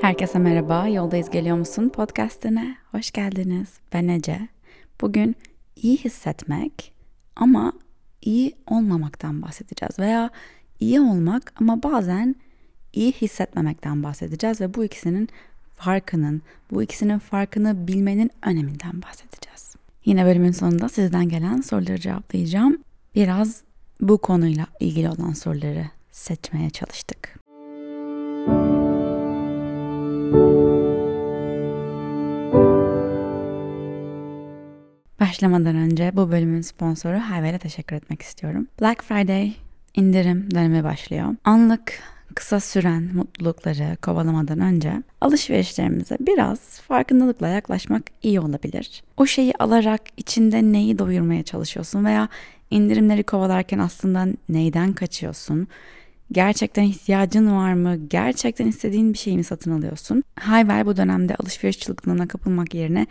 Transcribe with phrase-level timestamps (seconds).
[0.00, 3.68] Herkese merhaba, Yoldayız Geliyor Musun podcastine hoş geldiniz.
[3.92, 4.48] Ben Ece.
[5.00, 5.36] Bugün
[5.76, 6.92] iyi hissetmek
[7.36, 7.72] ama
[8.22, 10.30] iyi olmamaktan bahsedeceğiz veya
[10.80, 12.36] iyi olmak ama bazen
[12.92, 15.28] iyi hissetmemekten bahsedeceğiz ve bu ikisinin
[15.76, 19.74] farkının, bu ikisinin farkını bilmenin öneminden bahsedeceğiz.
[20.04, 22.78] Yine bölümün sonunda sizden gelen soruları cevaplayacağım.
[23.14, 23.62] Biraz
[24.00, 27.39] bu konuyla ilgili olan soruları seçmeye çalıştık.
[35.40, 38.68] Başlamadan önce bu bölümün sponsoru Hayvel'e teşekkür etmek istiyorum.
[38.80, 39.52] Black Friday
[39.94, 41.26] indirim dönemi başlıyor.
[41.44, 41.92] Anlık
[42.34, 49.02] kısa süren mutlulukları kovalamadan önce alışverişlerimize biraz farkındalıkla yaklaşmak iyi olabilir.
[49.16, 52.28] O şeyi alarak içinde neyi doyurmaya çalışıyorsun veya
[52.70, 55.68] indirimleri kovalarken aslında neyden kaçıyorsun?
[56.32, 57.96] Gerçekten ihtiyacın var mı?
[57.96, 60.22] Gerçekten istediğin bir şeyi mi satın alıyorsun?
[60.40, 63.06] Hayvel bu dönemde alışveriş çılgınlığına kapılmak yerine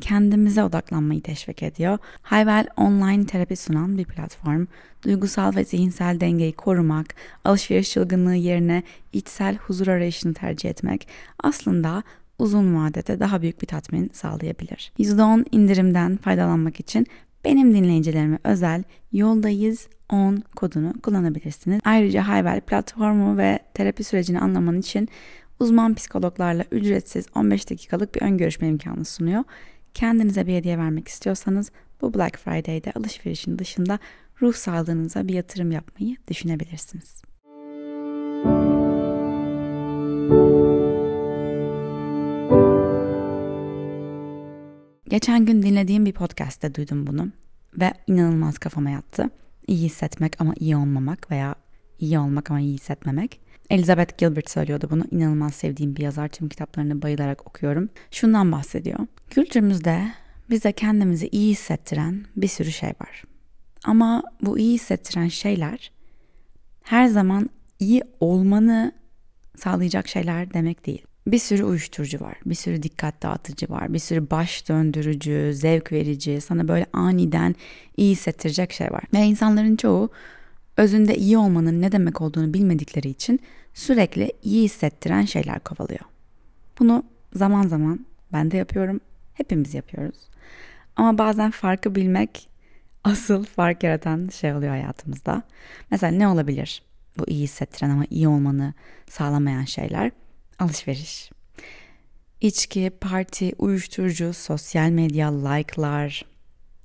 [0.00, 1.98] kendimize odaklanmayı teşvik ediyor.
[2.22, 4.66] Hayvel online terapi sunan bir platform.
[5.04, 7.14] Duygusal ve zihinsel dengeyi korumak,
[7.44, 11.08] alışveriş çılgınlığı yerine içsel huzur arayışını tercih etmek
[11.42, 12.02] aslında
[12.38, 14.92] uzun vadede daha büyük bir tatmin sağlayabilir.
[14.98, 17.06] %10 indirimden faydalanmak için
[17.44, 21.80] benim dinleyicilerime özel yoldayız 10 kodunu kullanabilirsiniz.
[21.84, 25.08] Ayrıca Hayvel platformu ve terapi sürecini anlaman için
[25.60, 29.44] uzman psikologlarla ücretsiz 15 dakikalık bir ön görüşme imkanı sunuyor.
[29.94, 33.98] Kendinize bir hediye vermek istiyorsanız bu Black Friday'de alışverişin dışında
[34.42, 37.22] ruh sağlığınıza bir yatırım yapmayı düşünebilirsiniz.
[45.08, 47.28] Geçen gün dinlediğim bir podcast'te duydum bunu
[47.80, 49.30] ve inanılmaz kafama yattı.
[49.66, 51.54] İyi hissetmek ama iyi olmamak veya
[51.98, 53.40] iyi olmak ama iyi hissetmemek.
[53.70, 55.04] Elizabeth Gilbert söylüyordu bunu.
[55.10, 56.28] İnanılmaz sevdiğim bir yazar.
[56.28, 57.88] Tüm kitaplarını bayılarak okuyorum.
[58.10, 58.98] Şundan bahsediyor.
[59.30, 60.12] Kültürümüzde
[60.50, 63.24] bize kendimizi iyi hissettiren bir sürü şey var.
[63.84, 65.90] Ama bu iyi hissettiren şeyler
[66.82, 68.92] her zaman iyi olmanı
[69.56, 71.02] sağlayacak şeyler demek değil.
[71.26, 76.40] Bir sürü uyuşturucu var, bir sürü dikkat dağıtıcı var, bir sürü baş döndürücü, zevk verici,
[76.40, 77.54] sana böyle aniden
[77.96, 79.02] iyi hissettirecek şey var.
[79.14, 80.10] Ve insanların çoğu
[80.76, 83.40] özünde iyi olmanın ne demek olduğunu bilmedikleri için
[83.74, 86.04] sürekli iyi hissettiren şeyler kovalıyor.
[86.78, 89.00] Bunu zaman zaman ben de yapıyorum,
[89.34, 90.18] hepimiz yapıyoruz.
[90.96, 92.48] Ama bazen farkı bilmek
[93.04, 95.42] asıl fark yaratan şey oluyor hayatımızda.
[95.90, 96.82] Mesela ne olabilir
[97.18, 98.74] bu iyi hissettiren ama iyi olmanı
[99.10, 100.10] sağlamayan şeyler?
[100.58, 101.30] Alışveriş.
[102.40, 106.24] İçki, parti, uyuşturucu, sosyal medya, like'lar,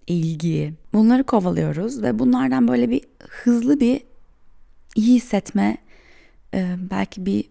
[0.10, 0.74] ilgi.
[0.94, 4.02] Bunları kovalıyoruz ve bunlardan böyle bir hızlı bir
[4.96, 5.78] iyi hissetme,
[6.54, 7.46] e, belki bir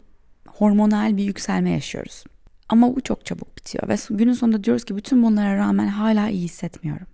[0.48, 2.24] hormonal bir yükselme yaşıyoruz.
[2.68, 6.44] Ama bu çok çabuk bitiyor ve günün sonunda diyoruz ki bütün bunlara rağmen hala iyi
[6.44, 7.06] hissetmiyorum.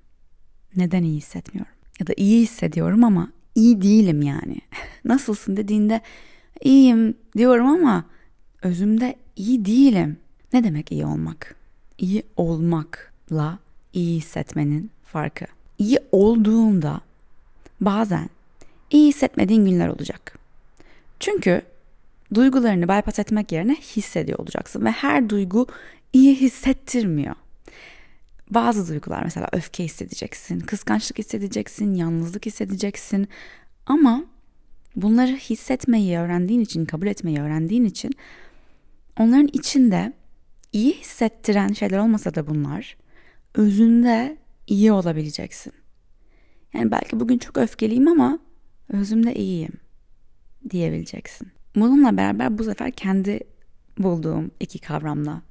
[0.77, 1.72] Neden iyi hissetmiyorum?
[2.00, 4.56] Ya da iyi hissediyorum ama iyi değilim yani.
[5.04, 6.00] Nasılsın dediğinde
[6.65, 8.04] iyiyim diyorum ama
[8.62, 10.16] özümde iyi değilim.
[10.53, 11.56] Ne demek iyi olmak?
[11.99, 13.59] İyi olmakla
[13.93, 15.44] iyi hissetmenin farkı.
[15.78, 17.00] İyi olduğunda
[17.80, 18.28] bazen
[18.91, 20.38] iyi hissetmediğin günler olacak.
[21.20, 21.62] Çünkü
[22.34, 25.66] duygularını bypass etmek yerine hissediyor olacaksın ve her duygu
[26.12, 27.34] iyi hissettirmiyor.
[28.50, 33.28] Bazı duygular mesela öfke hissedeceksin, kıskançlık hissedeceksin, yalnızlık hissedeceksin
[33.86, 34.24] ama
[34.97, 38.12] bunları hissetmeyi öğrendiğin için, kabul etmeyi öğrendiğin için
[39.19, 40.12] onların içinde
[40.72, 42.97] iyi hissettiren şeyler olmasa da bunlar
[43.54, 45.72] özünde iyi olabileceksin.
[46.75, 48.38] Yani belki bugün çok öfkeliyim ama
[48.88, 49.72] özümde iyiyim
[50.70, 51.48] diyebileceksin.
[51.76, 53.41] Bununla beraber bu sefer kendi
[53.98, 55.42] bulduğum iki kavramla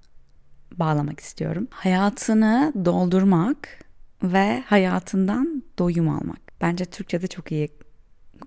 [0.78, 1.68] bağlamak istiyorum.
[1.72, 3.85] Hayatını doldurmak
[4.23, 6.62] ve hayatından doyum almak.
[6.62, 7.69] Bence Türkçe'de çok iyi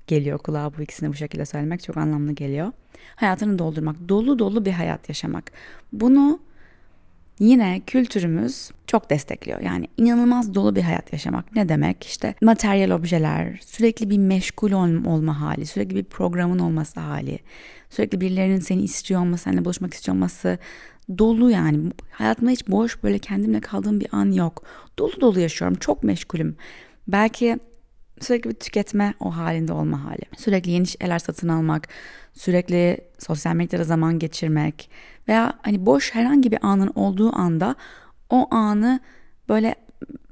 [0.06, 2.73] geliyor kulağa bu ikisini bu şekilde söylemek çok anlamlı geliyor.
[3.17, 5.52] Hayatını doldurmak, dolu dolu bir hayat yaşamak.
[5.93, 6.41] Bunu
[7.38, 9.61] yine kültürümüz çok destekliyor.
[9.61, 12.05] Yani inanılmaz dolu bir hayat yaşamak ne demek?
[12.05, 17.38] İşte materyal objeler, sürekli bir meşgul olma hali, sürekli bir programın olması hali,
[17.91, 20.59] sürekli birilerinin seni istiyor olması, seninle buluşmak istiyor olması
[21.19, 21.93] dolu yani.
[22.11, 24.62] Hayatımda hiç boş böyle kendimle kaldığım bir an yok.
[24.99, 26.56] Dolu dolu yaşıyorum, çok meşgulüm.
[27.09, 27.59] Belki
[28.21, 30.23] sürekli bir tüketme o halinde olma hali.
[30.37, 31.89] Sürekli yeni şeyler satın almak,
[32.35, 34.91] sürekli sosyal medyada zaman geçirmek
[35.29, 37.75] veya hani boş herhangi bir anın olduğu anda
[38.31, 39.01] o anı
[39.49, 39.75] böyle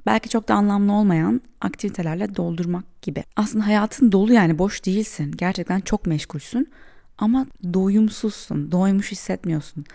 [0.05, 3.23] belki çok da anlamlı olmayan aktivitelerle doldurmak gibi.
[3.35, 5.31] Aslında hayatın dolu yani boş değilsin.
[5.31, 6.69] Gerçekten çok meşgulsün
[7.17, 8.71] ama doyumsuzsun.
[8.71, 9.85] Doymuş hissetmiyorsun.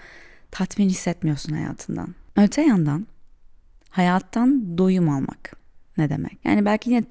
[0.51, 2.15] tatmin hissetmiyorsun hayatından.
[2.37, 3.07] Öte yandan
[3.91, 5.53] hayattan doyum almak
[5.97, 6.39] ne demek?
[6.45, 7.05] Yani belki yine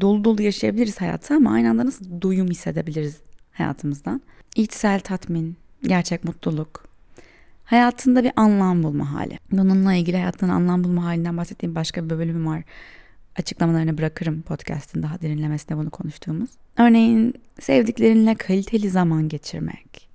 [0.00, 3.16] dolu dolu yaşayabiliriz hayatı ama aynı anda nasıl doyum hissedebiliriz
[3.52, 4.22] hayatımızdan?
[4.56, 6.84] İçsel tatmin, gerçek mutluluk,
[7.64, 9.38] hayatında bir anlam bulma hali.
[9.52, 12.62] Bununla ilgili hayatının anlam bulma halinden bahsettiğim başka bir bölümüm var.
[13.36, 16.50] Açıklamalarını bırakırım podcast'in daha derinlemesine bunu konuştuğumuz.
[16.76, 20.08] Örneğin sevdiklerinle kaliteli zaman geçirmek,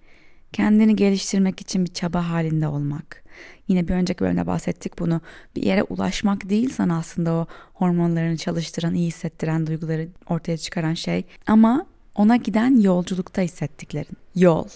[0.54, 3.24] kendini geliştirmek için bir çaba halinde olmak.
[3.68, 5.22] Yine bir önceki bölümde bahsettik bunu.
[5.56, 11.26] Bir yere ulaşmak değil sana aslında o hormonlarını çalıştıran, iyi hissettiren duyguları ortaya çıkaran şey.
[11.48, 11.86] Ama
[12.16, 14.18] ona giden yolculukta hissettiklerin.
[14.36, 14.68] Yol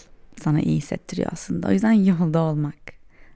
[0.43, 1.67] sana iyi hissettiriyor aslında.
[1.67, 2.75] O yüzden yolda olmak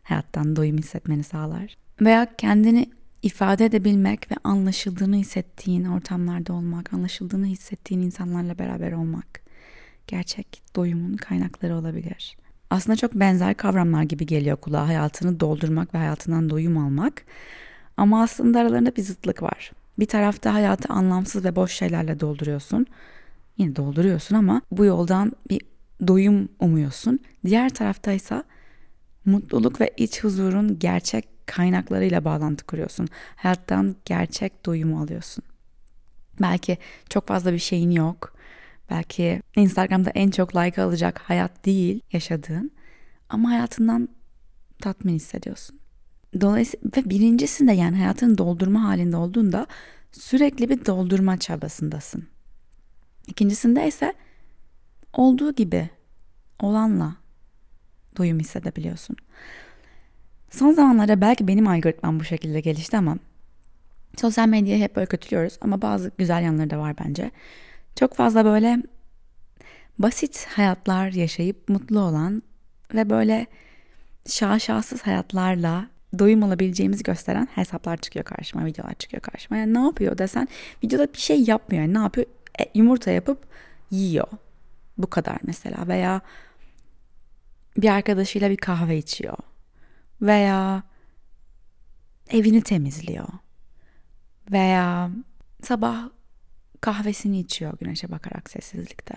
[0.03, 1.75] hayattan doyum hissetmeni sağlar.
[2.01, 2.89] Veya kendini
[3.23, 9.44] ifade edebilmek ve anlaşıldığını hissettiğin ortamlarda olmak, anlaşıldığını hissettiğin insanlarla beraber olmak
[10.07, 12.37] gerçek doyumun kaynakları olabilir.
[12.69, 17.25] Aslında çok benzer kavramlar gibi geliyor kulağa hayatını doldurmak ve hayatından doyum almak.
[17.97, 19.71] Ama aslında aralarında bir zıtlık var.
[19.99, 22.85] Bir tarafta hayatı anlamsız ve boş şeylerle dolduruyorsun.
[23.57, 25.61] Yine dolduruyorsun ama bu yoldan bir
[26.07, 27.19] doyum umuyorsun.
[27.45, 28.43] Diğer taraftaysa
[29.25, 33.07] mutluluk ve iç huzurun gerçek kaynaklarıyla bağlantı kuruyorsun.
[33.35, 35.43] Hayattan gerçek doyumu alıyorsun.
[36.41, 36.77] Belki
[37.09, 38.34] çok fazla bir şeyin yok.
[38.89, 42.71] Belki Instagram'da en çok like alacak hayat değil yaşadığın.
[43.29, 44.09] Ama hayatından
[44.81, 45.79] tatmin hissediyorsun.
[46.41, 49.67] Dolayısıyla ve birincisinde yani hayatını doldurma halinde olduğunda
[50.11, 52.27] sürekli bir doldurma çabasındasın.
[53.27, 54.13] İkincisinde ise
[55.13, 55.89] olduğu gibi
[56.59, 57.15] olanla
[58.17, 59.15] doyum hissedebiliyorsun.
[60.49, 63.17] Son zamanlarda belki benim algoritmam bu şekilde gelişti ama
[64.17, 67.31] sosyal medyayı hep böyle kötülüyoruz ama bazı güzel yanları da var bence.
[67.95, 68.83] Çok fazla böyle
[69.99, 72.43] basit hayatlar yaşayıp mutlu olan
[72.93, 73.47] ve böyle
[74.27, 75.89] şaşasız hayatlarla
[76.19, 79.57] doyum alabileceğimizi gösteren hesaplar çıkıyor karşıma, videolar çıkıyor karşıma.
[79.57, 80.47] Yani ne yapıyor desen
[80.83, 81.83] videoda bir şey yapmıyor.
[81.83, 82.27] Yani ne yapıyor?
[82.59, 83.47] E, yumurta yapıp
[83.91, 84.27] yiyor.
[84.97, 86.21] Bu kadar mesela veya
[87.77, 89.37] bir arkadaşıyla bir kahve içiyor
[90.21, 90.83] veya
[92.29, 93.27] evini temizliyor
[94.51, 95.09] veya
[95.63, 96.09] sabah
[96.81, 99.15] kahvesini içiyor güneşe bakarak sessizlikte.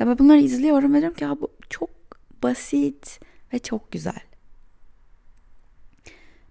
[0.00, 1.90] Ve bunları izliyorum ve diyorum ki ya bu çok
[2.42, 3.20] basit
[3.52, 4.22] ve çok güzel.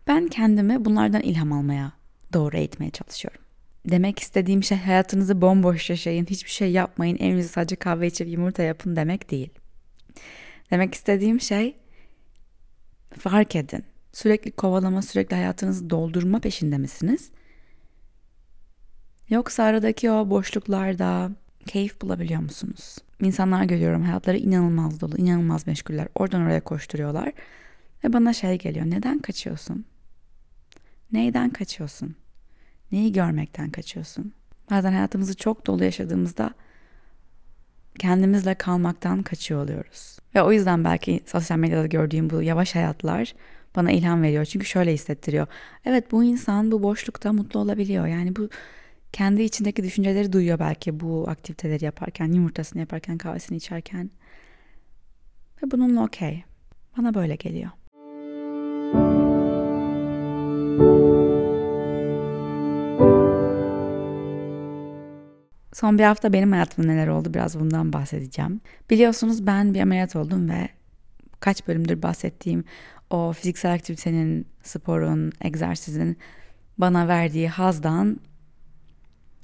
[0.07, 1.93] Ben kendimi bunlardan ilham almaya
[2.33, 3.41] doğru eğitmeye çalışıyorum.
[3.85, 8.95] Demek istediğim şey hayatınızı bomboş yaşayın, hiçbir şey yapmayın, evinizde sadece kahve içip yumurta yapın
[8.95, 9.49] demek değil.
[10.71, 11.75] Demek istediğim şey
[13.19, 13.83] fark edin.
[14.13, 17.31] Sürekli kovalama, sürekli hayatınızı doldurma peşinde misiniz?
[19.33, 21.31] Yoksa aradaki o boşluklarda
[21.65, 22.97] keyif bulabiliyor musunuz?
[23.21, 26.07] İnsanlar görüyorum hayatları inanılmaz dolu, inanılmaz meşguller.
[26.15, 27.31] Oradan oraya koşturuyorlar.
[28.03, 28.85] Ve bana şey geliyor.
[28.85, 29.85] Neden kaçıyorsun?
[31.11, 32.15] Neyden kaçıyorsun?
[32.91, 34.33] Neyi görmekten kaçıyorsun?
[34.71, 36.53] Bazen hayatımızı çok dolu yaşadığımızda
[37.99, 40.19] kendimizle kalmaktan kaçıyor oluyoruz.
[40.35, 43.33] Ve o yüzden belki sosyal medyada gördüğüm bu yavaş hayatlar
[43.75, 44.45] bana ilham veriyor.
[44.45, 45.47] Çünkü şöyle hissettiriyor.
[45.85, 48.07] Evet bu insan bu boşlukta mutlu olabiliyor.
[48.07, 48.49] Yani bu
[49.13, 54.11] kendi içindeki düşünceleri duyuyor belki bu aktiviteleri yaparken, yumurtasını yaparken, kahvesini içerken.
[55.63, 56.43] Ve bununla okey.
[56.97, 57.69] Bana böyle geliyor.
[65.73, 68.61] Son bir hafta benim hayatımda neler oldu biraz bundan bahsedeceğim.
[68.89, 70.69] Biliyorsunuz ben bir ameliyat oldum ve
[71.39, 72.63] kaç bölümdür bahsettiğim
[73.09, 76.17] o fiziksel aktivitenin, sporun, egzersizin
[76.77, 78.19] bana verdiği hazdan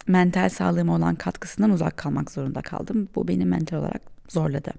[0.07, 3.09] mental sağlığıma olan katkısından uzak kalmak zorunda kaldım.
[3.15, 4.71] Bu beni mental olarak zorladı.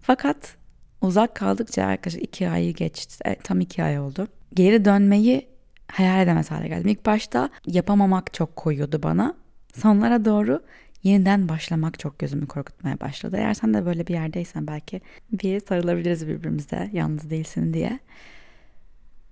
[0.00, 0.56] Fakat
[1.00, 3.16] uzak kaldıkça yaklaşık iki ayı geçti.
[3.24, 4.28] E, tam iki ay oldu.
[4.54, 5.46] Geri dönmeyi
[5.88, 6.88] hayal edemez hale geldim.
[6.88, 9.34] İlk başta yapamamak çok koyuyordu bana.
[9.74, 10.62] Sonlara doğru
[11.02, 13.36] yeniden başlamak çok gözümü korkutmaya başladı.
[13.38, 15.00] Eğer sen de böyle bir yerdeysen belki
[15.32, 17.98] bir sarılabiliriz birbirimize yalnız değilsin diye.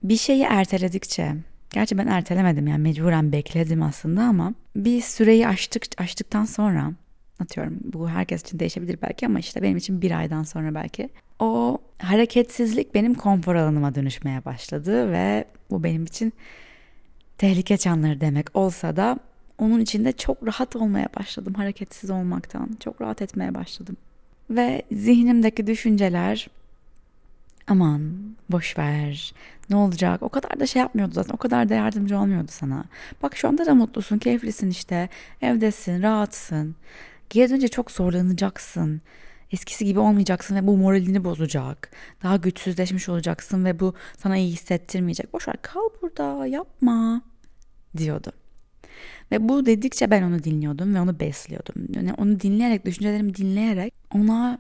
[0.03, 1.35] Bir şeyi erteledikçe
[1.75, 6.93] Gerçi ben ertelemedim yani mecburen bekledim aslında ama bir süreyi aştık aştıktan sonra
[7.41, 11.79] atıyorum bu herkes için değişebilir belki ama işte benim için bir aydan sonra belki o
[11.99, 16.33] hareketsizlik benim konfor alanıma dönüşmeye başladı ve bu benim için
[17.39, 19.19] tehlike çanları demek olsa da
[19.59, 22.77] onun içinde çok rahat olmaya başladım hareketsiz olmaktan.
[22.85, 23.97] Çok rahat etmeye başladım.
[24.51, 26.49] Ve zihnimdeki düşünceler
[27.67, 29.35] aman boş ver
[29.71, 32.85] ne olacak o kadar da şey yapmıyordu zaten o kadar da yardımcı olmuyordu sana.
[33.23, 35.09] Bak şu anda da mutlusun keyiflisin işte
[35.43, 36.77] evdesin rahatsın.
[37.31, 39.01] Geri dönünce çok zorlanacaksın.
[39.53, 41.91] eskisi gibi olmayacaksın ve bu moralini bozacak.
[42.23, 45.33] Daha güçsüzleşmiş olacaksın ve bu sana iyi hissettirmeyecek.
[45.33, 47.23] Boşver kal burada yapma
[47.97, 48.33] diyordu.
[49.33, 51.75] Ve bu dedikçe ben onu dinliyordum ve onu besliyordum.
[51.95, 54.59] Yani onu dinleyerek, düşüncelerimi dinleyerek ona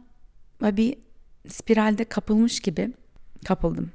[0.63, 0.97] bir
[1.49, 2.93] spiralde kapılmış gibi
[3.45, 3.91] kapıldım.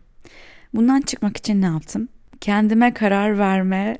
[0.74, 2.08] Bundan çıkmak için ne yaptım?
[2.42, 3.98] Kendime karar verme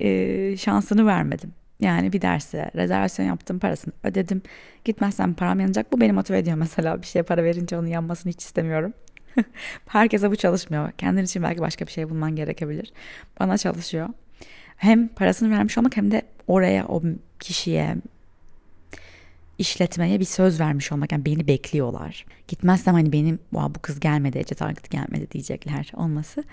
[0.00, 1.52] e, şansını vermedim.
[1.80, 4.42] Yani bir derse rezervasyon yaptım parasını ödedim.
[4.84, 5.92] Gitmezsem param yanacak.
[5.92, 7.02] Bu beni motive ediyor mesela.
[7.02, 8.92] Bir şeye para verince onun yanmasını hiç istemiyorum.
[9.86, 10.92] Herkese bu çalışmıyor.
[10.92, 12.92] Kendin için belki başka bir şey bulman gerekebilir.
[13.40, 14.08] Bana çalışıyor.
[14.76, 17.02] Hem parasını vermiş olmak hem de oraya o
[17.40, 17.96] kişiye
[19.58, 21.12] işletmeye bir söz vermiş olmak.
[21.12, 22.24] Yani beni bekliyorlar.
[22.48, 26.44] Gitmezsem hani benim bu kız gelmedi, Ece Target gelmedi diyecekler olması.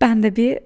[0.00, 0.58] Ben de bir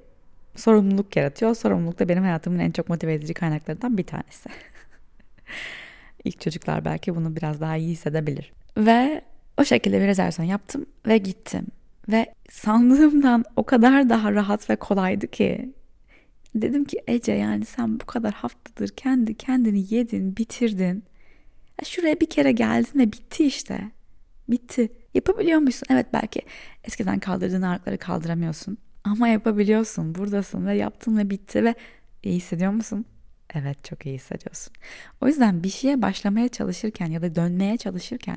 [0.57, 1.55] sorumluluk yaratıyor.
[1.55, 4.49] Sorumluluk da benim hayatımın en çok motive edici kaynaklarından bir tanesi.
[6.25, 8.53] İlk çocuklar belki bunu biraz daha iyi hissedebilir.
[8.77, 9.23] Ve
[9.59, 11.67] o şekilde bir rezervasyon yaptım ve gittim.
[12.09, 15.73] Ve sandığımdan o kadar daha rahat ve kolaydı ki
[16.55, 21.05] dedim ki Ece yani sen bu kadar haftadır kendi kendini yedin, bitirdin.
[21.81, 23.91] Ya şuraya bir kere geldin ve bitti işte.
[24.49, 24.93] Bitti.
[25.15, 25.87] Yapabiliyor musun?
[25.91, 26.43] Evet belki
[26.85, 28.79] eskiden kaldırdığın ağırlıkları kaldıramıyorsun.
[29.05, 30.15] Ama yapabiliyorsun.
[30.15, 31.75] Buradasın ve yaptın ve bitti ve
[32.23, 33.05] iyi hissediyor musun?
[33.55, 34.73] Evet çok iyi hissediyorsun.
[35.21, 38.37] O yüzden bir şeye başlamaya çalışırken ya da dönmeye çalışırken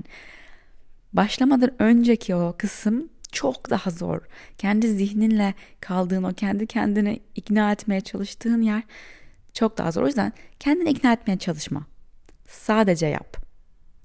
[1.13, 4.21] başlamadan önceki o kısım çok daha zor.
[4.57, 8.83] Kendi zihninle kaldığın o kendi kendini ikna etmeye çalıştığın yer
[9.53, 10.03] çok daha zor.
[10.03, 11.85] O yüzden kendini ikna etmeye çalışma.
[12.47, 13.37] Sadece yap.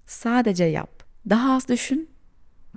[0.06, 1.02] Sadece yap.
[1.30, 2.10] Daha az düşün,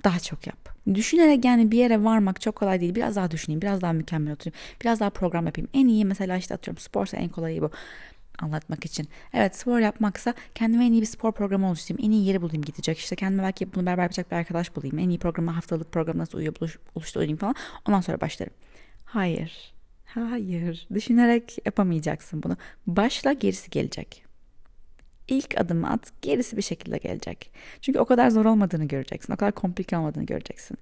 [0.04, 0.76] daha çok yap.
[0.94, 2.94] Düşünerek yani bir yere varmak çok kolay değil.
[2.94, 5.70] Biraz daha düşüneyim, biraz daha mükemmel oturayım, biraz daha program yapayım.
[5.74, 7.70] En iyi mesela işte atıyorum sporsa en kolayı bu
[8.38, 9.08] anlatmak için.
[9.32, 12.06] Evet spor yapmaksa kendime en iyi bir spor programı oluşturayım.
[12.06, 12.98] En iyi yeri bulayım gidecek.
[12.98, 14.98] İşte kendime belki bunu beraber yapacak bir arkadaş bulayım.
[14.98, 16.54] En iyi programı haftalık program nasıl uyuyor
[16.94, 17.54] oluşturayım falan.
[17.88, 18.52] Ondan sonra başlarım.
[19.04, 19.74] Hayır.
[20.04, 20.86] Hayır.
[20.94, 22.56] Düşünerek yapamayacaksın bunu.
[22.86, 24.25] Başla gerisi gelecek.
[25.28, 27.50] İlk adımı at, gerisi bir şekilde gelecek.
[27.80, 29.32] Çünkü o kadar zor olmadığını göreceksin.
[29.32, 30.78] O kadar komplike olmadığını göreceksin.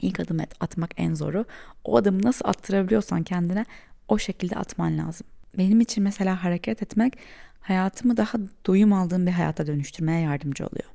[0.00, 1.44] İlk adım et, atmak en zoru.
[1.84, 3.66] O adımı nasıl attırabiliyorsan kendine
[4.08, 5.26] o şekilde atman lazım.
[5.58, 7.14] Benim için mesela hareket etmek
[7.60, 10.90] hayatımı daha doyum aldığım bir hayata dönüştürmeye yardımcı oluyor.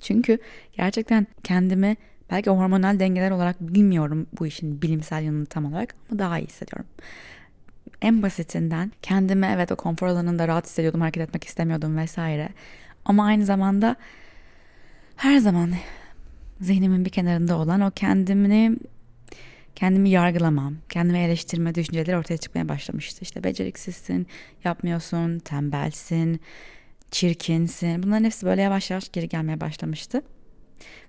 [0.00, 0.38] Çünkü
[0.72, 1.96] gerçekten kendimi
[2.30, 6.86] belki hormonal dengeler olarak bilmiyorum bu işin bilimsel yanını tam olarak ama daha iyi hissediyorum
[8.02, 12.48] en basitinden kendimi evet o konfor alanında rahat hissediyordum, hareket etmek istemiyordum vesaire.
[13.04, 13.96] Ama aynı zamanda
[15.16, 15.72] her zaman
[16.60, 18.76] zihnimin bir kenarında olan o kendimi
[19.74, 23.18] kendimi yargılamam, kendimi eleştirme düşünceleri ortaya çıkmaya başlamıştı.
[23.22, 24.26] İşte beceriksizsin,
[24.64, 26.40] yapmıyorsun, tembelsin,
[27.10, 28.02] çirkinsin.
[28.02, 30.22] Bunların hepsi böyle yavaş yavaş geri gelmeye başlamıştı.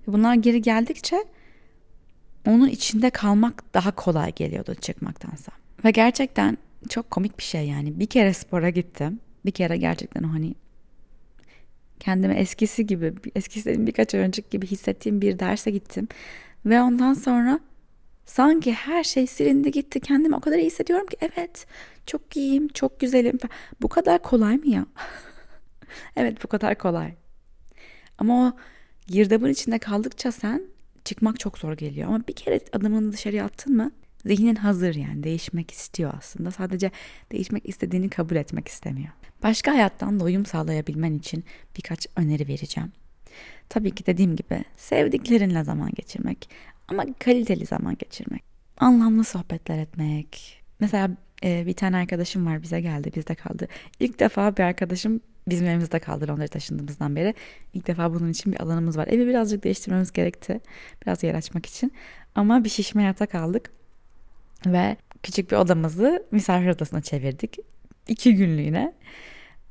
[0.07, 1.15] Bunlar geri geldikçe
[2.47, 5.51] onun içinde kalmak daha kolay geliyordu çıkmaktansa.
[5.85, 6.57] Ve gerçekten
[6.89, 7.99] çok komik bir şey yani.
[7.99, 9.19] Bir kere spora gittim.
[9.45, 10.55] Bir kere gerçekten hani
[11.99, 16.07] kendimi eskisi gibi, eskisi dediğim birkaç ay önceki gibi hissettiğim bir derse gittim.
[16.65, 17.59] Ve ondan sonra
[18.25, 19.99] sanki her şey silindi gitti.
[19.99, 21.65] Kendimi o kadar iyi hissediyorum ki evet
[22.05, 23.37] çok iyiyim, çok güzelim.
[23.81, 24.85] Bu kadar kolay mı ya?
[26.15, 27.13] evet bu kadar kolay.
[28.17, 28.53] Ama o
[29.07, 30.61] girdabın içinde kaldıkça sen
[31.05, 32.07] çıkmak çok zor geliyor.
[32.07, 33.91] Ama bir kere adımını dışarıya attın mı
[34.25, 36.51] Zihnin hazır yani değişmek istiyor aslında.
[36.51, 36.91] Sadece
[37.31, 39.09] değişmek istediğini kabul etmek istemiyor.
[39.43, 41.43] Başka hayattan doyum sağlayabilmen için
[41.77, 42.91] birkaç öneri vereceğim.
[43.69, 46.49] Tabii ki dediğim gibi sevdiklerinle zaman geçirmek
[46.87, 48.43] ama kaliteli zaman geçirmek.
[48.77, 50.61] Anlamlı sohbetler etmek.
[50.79, 51.09] Mesela
[51.43, 53.67] e, bir tane arkadaşım var bize geldi bizde kaldı.
[53.99, 57.33] İlk defa bir arkadaşım bizim evimizde kaldı Londra'ya taşındığımızdan beri.
[57.73, 59.07] İlk defa bunun için bir alanımız var.
[59.07, 60.59] Evi birazcık değiştirmemiz gerekti.
[61.05, 61.91] Biraz yer açmak için.
[62.35, 63.71] Ama bir şişme yatak aldık.
[64.65, 67.57] Ve küçük bir odamızı misafir odasına çevirdik.
[68.07, 68.93] İki günlüğüne.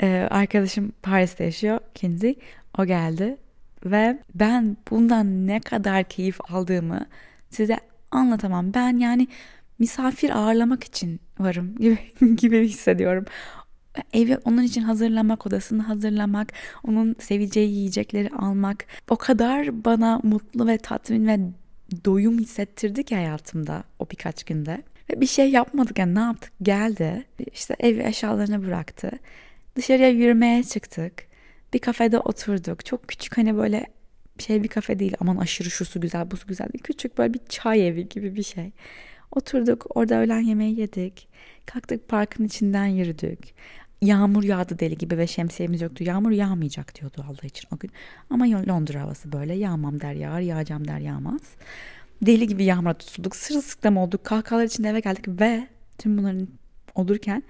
[0.03, 1.81] Ee, arkadaşım Paris'te yaşıyor.
[1.95, 2.39] Kinsey.
[2.79, 3.37] O geldi.
[3.85, 7.07] Ve ben bundan ne kadar keyif aldığımı
[7.51, 7.79] size
[8.11, 8.75] anlatamam.
[8.75, 9.29] Ben yani
[9.79, 11.99] misafir ağırlamak için varım gibi,
[12.37, 13.25] gibi hissediyorum.
[14.13, 16.53] Evi onun için hazırlamak, odasını hazırlamak,
[16.85, 21.39] onun seveceği yiyecekleri almak o kadar bana mutlu ve tatmin ve
[22.05, 24.83] doyum hissettirdi ki hayatımda o birkaç günde.
[25.11, 26.53] Ve bir şey yapmadık yani ne yaptık?
[26.63, 29.11] Geldi işte ev eşyalarını bıraktı.
[29.77, 31.13] Dışarıya yürümeye çıktık.
[31.75, 32.85] Bir kafede oturduk.
[32.85, 33.87] Çok küçük hani böyle
[34.39, 36.83] şey bir kafe değil aman aşırı şusu güzel busu güzel değil.
[36.83, 38.73] Küçük böyle bir çay evi gibi bir şey.
[39.33, 41.29] Oturduk orada öğlen yemeği yedik.
[41.67, 43.39] Kalktık parkın içinden yürüdük.
[44.03, 46.05] Yağmur yağdı deli gibi ve şemsiyemiz yoktu.
[46.05, 47.91] Yağmur yağmayacak diyordu Allah için o gün.
[48.31, 51.43] Ama Londra havası böyle yağmam der yağar, yağacağım der yağmaz.
[52.23, 53.37] Deli gibi yağmura tutulduk.
[53.37, 54.25] Sırılsıklam olduk.
[54.25, 56.49] Kahkahalar içinde eve geldik ve tüm bunların
[56.95, 57.43] olurken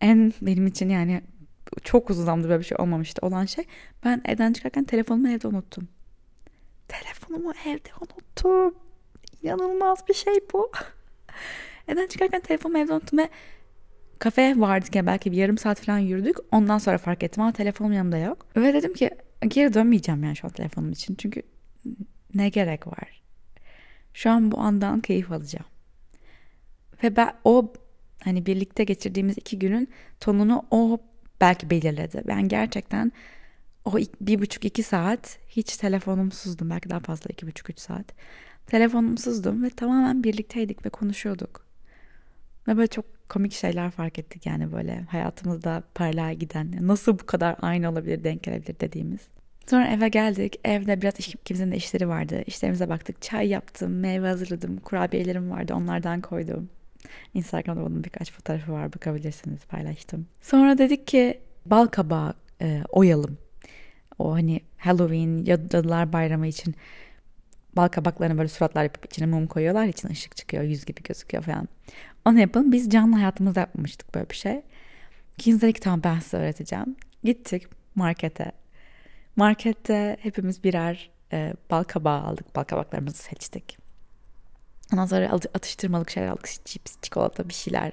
[0.00, 1.22] en benim için yani
[1.84, 3.64] çok uzun zamandır böyle bir şey olmamıştı olan şey
[4.04, 5.88] ben evden çıkarken telefonumu evde unuttum.
[6.88, 8.74] Telefonumu evde unuttum.
[9.42, 10.70] İnanılmaz bir şey bu.
[11.88, 13.28] evden çıkarken telefonumu evde unuttum ve
[14.20, 16.36] kafeye vardık ya belki bir yarım saat falan yürüdük.
[16.52, 18.46] Ondan sonra fark ettim ama telefonum yanımda yok.
[18.56, 19.10] Ve dedim ki
[19.48, 21.14] geri dönmeyeceğim yani şu an telefonum için.
[21.14, 21.42] Çünkü
[22.34, 23.22] ne gerek var?
[24.14, 25.66] Şu an bu andan keyif alacağım.
[27.02, 27.72] Ve ben o
[28.24, 29.88] hani birlikte geçirdiğimiz iki günün
[30.20, 30.98] tonunu o
[31.40, 32.22] belki belirledi.
[32.26, 33.12] Ben gerçekten
[33.84, 36.70] o bir buçuk iki saat hiç telefonumsuzdum.
[36.70, 38.06] Belki daha fazla iki buçuk üç saat.
[38.66, 41.66] Telefonumsuzdum ve tamamen birlikteydik ve konuşuyorduk.
[42.68, 47.56] Ve böyle çok komik şeyler fark ettik yani böyle hayatımızda paralel giden nasıl bu kadar
[47.62, 49.20] aynı olabilir denk gelebilir dediğimiz.
[49.70, 50.60] Sonra eve geldik.
[50.64, 52.42] Evde biraz iş, ikimizin de işleri vardı.
[52.46, 53.22] İşlerimize baktık.
[53.22, 55.74] Çay yaptım, meyve hazırladım, kurabiyelerim vardı.
[55.74, 56.68] Onlardan koydum.
[57.34, 58.92] Instagram'da bunun birkaç fotoğrafı var.
[58.92, 59.64] Bakabilirsiniz.
[59.64, 60.26] Paylaştım.
[60.40, 63.38] Sonra dedik ki bal kabağı e, oyalım.
[64.18, 66.74] O hani Halloween, Cadılar Bayramı için
[67.76, 69.86] bal kabaklarını böyle suratlar yapıp içine mum koyuyorlar.
[69.86, 70.62] içine ışık çıkıyor.
[70.62, 71.68] Yüz gibi gözüküyor falan.
[72.24, 72.72] Onu yapalım.
[72.72, 74.62] Biz canlı hayatımızda yapmamıştık böyle bir şey.
[75.38, 76.96] İkimiz dedik tamam ben size öğreteceğim.
[77.24, 78.52] Gittik markete.
[79.36, 82.56] Markette hepimiz birer e, bal kabağı aldık.
[82.56, 83.78] Bal kabaklarımızı seçtik.
[84.92, 86.48] Ondan sonra atıştırmalık şeyler aldık.
[86.64, 87.92] Cips, çikolata bir şeyler.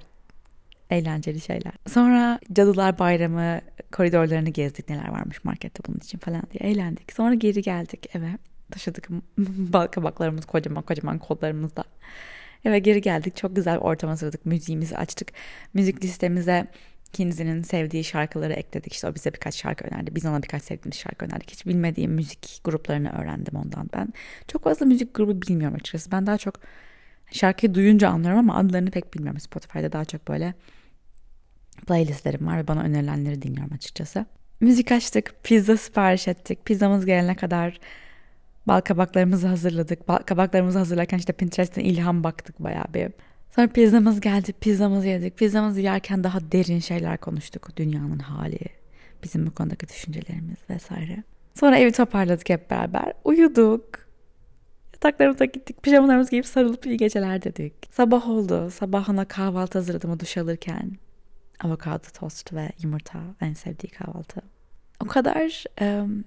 [0.90, 1.74] Eğlenceli şeyler.
[1.88, 4.90] Sonra Cadılar Bayramı koridorlarını gezdik.
[4.90, 7.14] Neler varmış markette bunun için falan diye eğlendik.
[7.14, 8.38] Sonra geri geldik eve.
[8.72, 9.10] Taşıdık
[9.92, 11.84] kabaklarımız kocaman kocaman kodlarımızda.
[12.66, 13.36] Eve geri geldik.
[13.36, 14.46] Çok güzel ortam hazırladık.
[14.46, 15.32] Müziğimizi açtık.
[15.74, 16.68] Müzik listemize
[17.14, 18.94] Kinsey'nin sevdiği şarkıları ekledik.
[18.94, 20.16] İşte o bize birkaç şarkı önerdi.
[20.16, 21.52] Biz ona birkaç sevdiğimiz şarkı önerdik.
[21.52, 24.14] Hiç bilmediğim müzik gruplarını öğrendim ondan ben.
[24.48, 26.12] Çok fazla müzik grubu bilmiyorum açıkçası.
[26.12, 26.56] Ben daha çok
[27.32, 29.40] şarkıyı duyunca anlıyorum ama adlarını pek bilmiyorum.
[29.40, 30.54] Spotify'da daha çok böyle
[31.88, 34.26] playlistlerim var ve bana önerilenleri dinliyorum açıkçası.
[34.60, 36.66] Müzik açtık, pizza sipariş ettik.
[36.66, 37.80] Pizzamız gelene kadar
[38.68, 40.08] bal kabaklarımızı hazırladık.
[40.08, 43.12] Bal kabaklarımızı hazırlarken işte Pinterest'ten ilham baktık bayağı bir.
[43.56, 45.38] Sonra pizzamız geldi, pizzamızı yedik.
[45.38, 47.78] Pizzamızı yerken daha derin şeyler konuştuk.
[47.78, 48.60] Dünyanın hali,
[49.24, 51.24] bizim bu konudaki düşüncelerimiz vesaire.
[51.60, 53.14] Sonra evi toparladık hep beraber.
[53.24, 53.84] Uyuduk.
[54.94, 55.84] Yataklarımıza gittik.
[55.84, 57.74] Pijamalarımızı giyip sarılıp iyi geceler dedik.
[57.92, 58.72] Sabah oldu.
[58.72, 60.92] Sabah ona kahvaltı hazırladım o duş alırken.
[61.64, 64.42] Avokado tost ve yumurta en sevdiği kahvaltı.
[65.00, 66.24] O kadar um,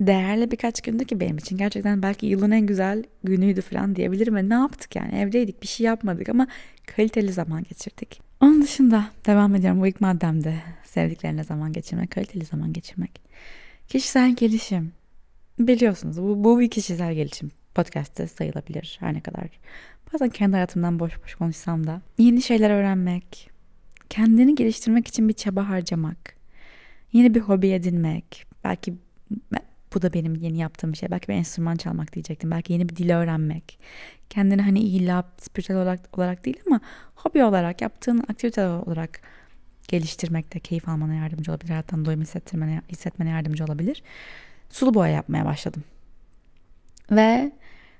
[0.00, 1.56] değerli birkaç gündü ki benim için.
[1.56, 4.36] Gerçekten belki yılın en güzel günüydü falan diyebilirim.
[4.36, 6.46] Ve ne yaptık yani evdeydik bir şey yapmadık ama
[6.86, 8.20] kaliteli zaman geçirdik.
[8.40, 10.54] Onun dışında devam ediyorum bu ilk maddemde.
[10.84, 13.20] Sevdiklerine zaman geçirmek, kaliteli zaman geçirmek.
[13.88, 14.92] Kişisel gelişim.
[15.58, 17.50] Biliyorsunuz bu, bu bir kişisel gelişim.
[17.74, 19.48] Podcast'te sayılabilir her ne kadar.
[20.12, 22.02] Bazen kendi hayatımdan boş boş konuşsam da.
[22.18, 23.50] Yeni şeyler öğrenmek.
[24.10, 26.36] Kendini geliştirmek için bir çaba harcamak.
[27.12, 28.46] Yeni bir hobi edinmek.
[28.64, 28.94] Belki
[29.94, 31.10] bu da benim yeni yaptığım şey.
[31.10, 32.50] Belki bir enstrüman çalmak diyecektim.
[32.50, 33.78] Belki yeni bir dil öğrenmek.
[34.30, 36.80] Kendini hani illa spiritüel olarak, olarak değil ama
[37.14, 39.20] hobi olarak yaptığın aktivite olarak
[39.88, 41.70] geliştirmekte keyif almana yardımcı olabilir.
[41.70, 44.02] Hayattan doyum hissettirmene, hissetmene yardımcı olabilir.
[44.70, 45.84] Sulu boya yapmaya başladım.
[47.10, 47.52] Ve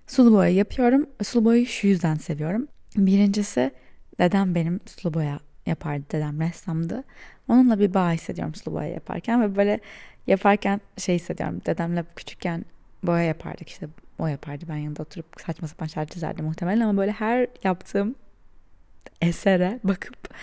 [0.06, 1.06] sulu boya yapıyorum.
[1.22, 2.68] Sulu boyayı şu yüzden seviyorum.
[2.96, 3.70] Birincisi
[4.18, 6.04] dedem benim sulu boya yapardı.
[6.12, 7.04] Dedem ressamdı.
[7.48, 9.80] Onunla bir bağ hissediyorum sulu boya yaparken ve böyle
[10.26, 11.60] yaparken şey hissediyorum.
[11.66, 12.64] Dedemle küçükken
[13.02, 14.64] boya yapardık işte o yapardı.
[14.68, 18.14] Ben yanında oturup saçma sapan şeyler çizerdim muhtemelen ama böyle her yaptığım
[19.20, 20.34] esere bakıp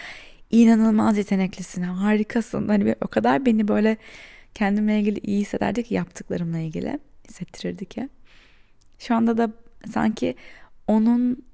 [0.52, 2.68] inanılmaz yeteneklisin, harikasın.
[2.68, 3.98] Hani o kadar beni böyle
[4.54, 8.10] kendimle ilgili iyi hissederdi ki yaptıklarımla ilgili hissettirirdi ki.
[9.00, 9.52] Şu anda da
[9.94, 10.36] sanki
[10.88, 11.46] onun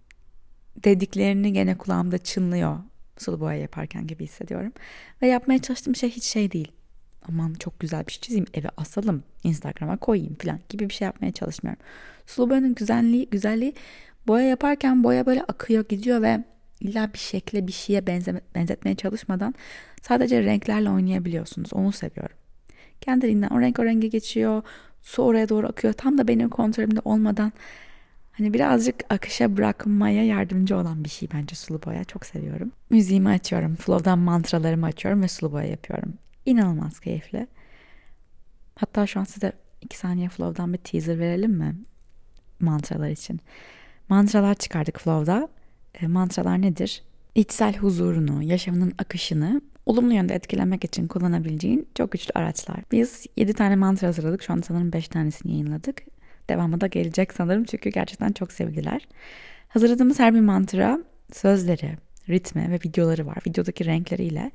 [0.83, 2.77] dediklerini gene kulağımda çınlıyor
[3.17, 4.73] sulu boya yaparken gibi hissediyorum.
[5.21, 6.71] Ve yapmaya çalıştığım şey hiç şey değil
[7.29, 11.31] aman çok güzel bir şey çizeyim eve asalım Instagram'a koyayım falan gibi bir şey yapmaya
[11.31, 11.83] çalışmıyorum.
[12.25, 13.73] Sulu boyanın güzelliği, güzelliği
[14.27, 16.43] boya yaparken boya böyle akıyor gidiyor ve
[16.79, 19.53] illa bir şekle bir şeye benzeme, benzetmeye çalışmadan
[20.01, 21.73] sadece renklerle oynayabiliyorsunuz.
[21.73, 22.35] Onu seviyorum.
[23.01, 24.63] Kendiliğinden o renk o renge geçiyor.
[25.01, 25.93] Su oraya doğru akıyor.
[25.93, 27.51] Tam da benim kontrolümde olmadan
[28.31, 32.03] hani birazcık akışa bırakmaya yardımcı olan bir şey bence sulu boya.
[32.03, 32.71] Çok seviyorum.
[32.89, 33.75] Müziğimi açıyorum.
[33.75, 36.13] Flow'dan mantralarımı açıyorum ve sulu boya yapıyorum.
[36.45, 37.47] İnanılmaz keyifli.
[38.75, 41.75] Hatta şu an size iki saniye Flow'dan bir teaser verelim mi?
[42.59, 43.39] Mantralar için.
[44.09, 45.49] Mantralar çıkardık Flow'da.
[45.93, 47.03] E, mantralar nedir?
[47.35, 52.77] İçsel huzurunu, yaşamının akışını olumlu yönde etkilemek için kullanabileceğin çok güçlü araçlar.
[52.91, 54.43] Biz 7 tane mantra hazırladık.
[54.43, 56.03] Şu an sanırım 5 tanesini yayınladık.
[56.51, 59.07] Devamı da gelecek sanırım çünkü gerçekten çok sevdiler.
[59.67, 60.99] Hazırladığımız her bir mantra
[61.33, 61.97] sözleri,
[62.29, 63.37] ritmi ve videoları var.
[63.47, 64.51] Videodaki renkleriyle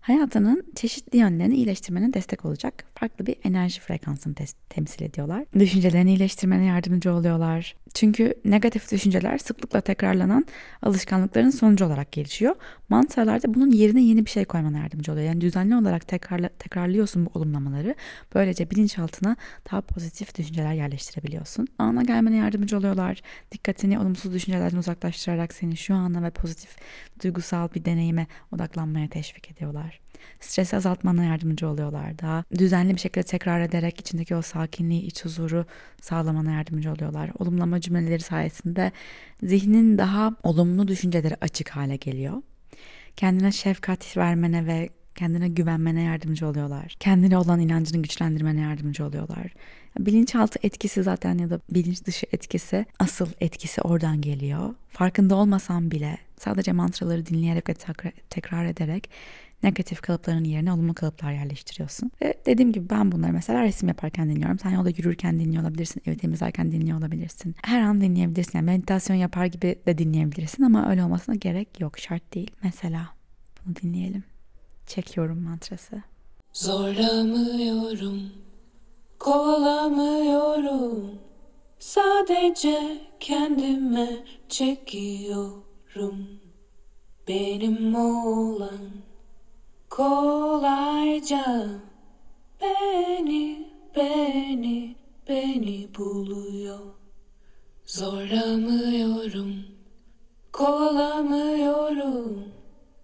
[0.00, 5.44] hayatının çeşitli yönlerini iyileştirmene destek olacak farklı bir enerji frekansını te- temsil ediyorlar.
[5.58, 7.76] Düşüncelerini iyileştirmene yardımcı oluyorlar.
[7.94, 10.46] Çünkü negatif düşünceler sıklıkla tekrarlanan
[10.82, 12.54] alışkanlıkların sonucu olarak gelişiyor.
[12.88, 15.26] Mantralarda bunun yerine yeni bir şey koymana yardımcı oluyor.
[15.26, 17.94] Yani düzenli olarak tekrarla, tekrarlıyorsun bu olumlamaları.
[18.34, 19.36] Böylece bilinçaltına
[19.70, 21.66] daha pozitif düşünceler yerleştirebiliyorsun.
[21.78, 23.20] Ana gelmene yardımcı oluyorlar.
[23.52, 26.76] Dikkatini olumsuz düşüncelerden uzaklaştırarak seni şu ana ve pozitif
[27.22, 30.00] duygusal bir deneyime odaklanmaya teşvik ediyorlar.
[30.40, 32.18] Stresi azaltmana yardımcı oluyorlar.
[32.18, 35.66] Daha düzenli bir şekilde tekrar ederek içindeki o sakinliği, iç huzuru
[36.00, 37.30] sağlamana yardımcı oluyorlar.
[37.38, 38.92] Olumlama cümleleri sayesinde
[39.42, 42.42] zihnin daha olumlu düşünceleri açık hale geliyor.
[43.16, 46.96] Kendine şefkat vermene ve kendine güvenmene yardımcı oluyorlar.
[47.00, 49.52] Kendine olan inancını güçlendirmene yardımcı oluyorlar.
[49.98, 54.74] Bilinçaltı etkisi zaten ya da bilinç dışı etkisi asıl etkisi oradan geliyor.
[54.88, 57.74] Farkında olmasan bile sadece mantraları dinleyerek ve
[58.30, 59.10] tekrar ederek
[59.62, 62.10] negatif kalıpların yerine olumlu kalıplar yerleştiriyorsun.
[62.22, 64.58] Ve dediğim gibi ben bunları mesela resim yaparken dinliyorum.
[64.58, 67.54] Sen yolda yürürken dinliyor olabilirsin, evi temizlerken dinliyor olabilirsin.
[67.62, 68.58] Her an dinleyebilirsin.
[68.58, 71.98] Yani meditasyon yapar gibi de dinleyebilirsin ama öyle olmasına gerek yok.
[71.98, 72.50] Şart değil.
[72.62, 73.08] Mesela
[73.66, 74.24] bunu dinleyelim.
[74.86, 76.02] Çekiyorum mantrası.
[76.52, 78.20] Zorlamıyorum,
[79.18, 81.18] kovalamıyorum.
[81.78, 84.08] Sadece kendime
[84.48, 86.28] çekiyorum.
[87.28, 88.78] Benim olan
[89.90, 91.68] kolayca
[92.60, 94.96] beni, beni,
[95.28, 96.78] beni buluyor.
[97.86, 99.54] Zorlamıyorum,
[100.52, 102.44] kovalamıyorum.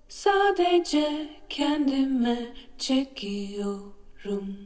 [0.08, 2.38] Sadece kendime
[2.78, 4.56] çekiyorum.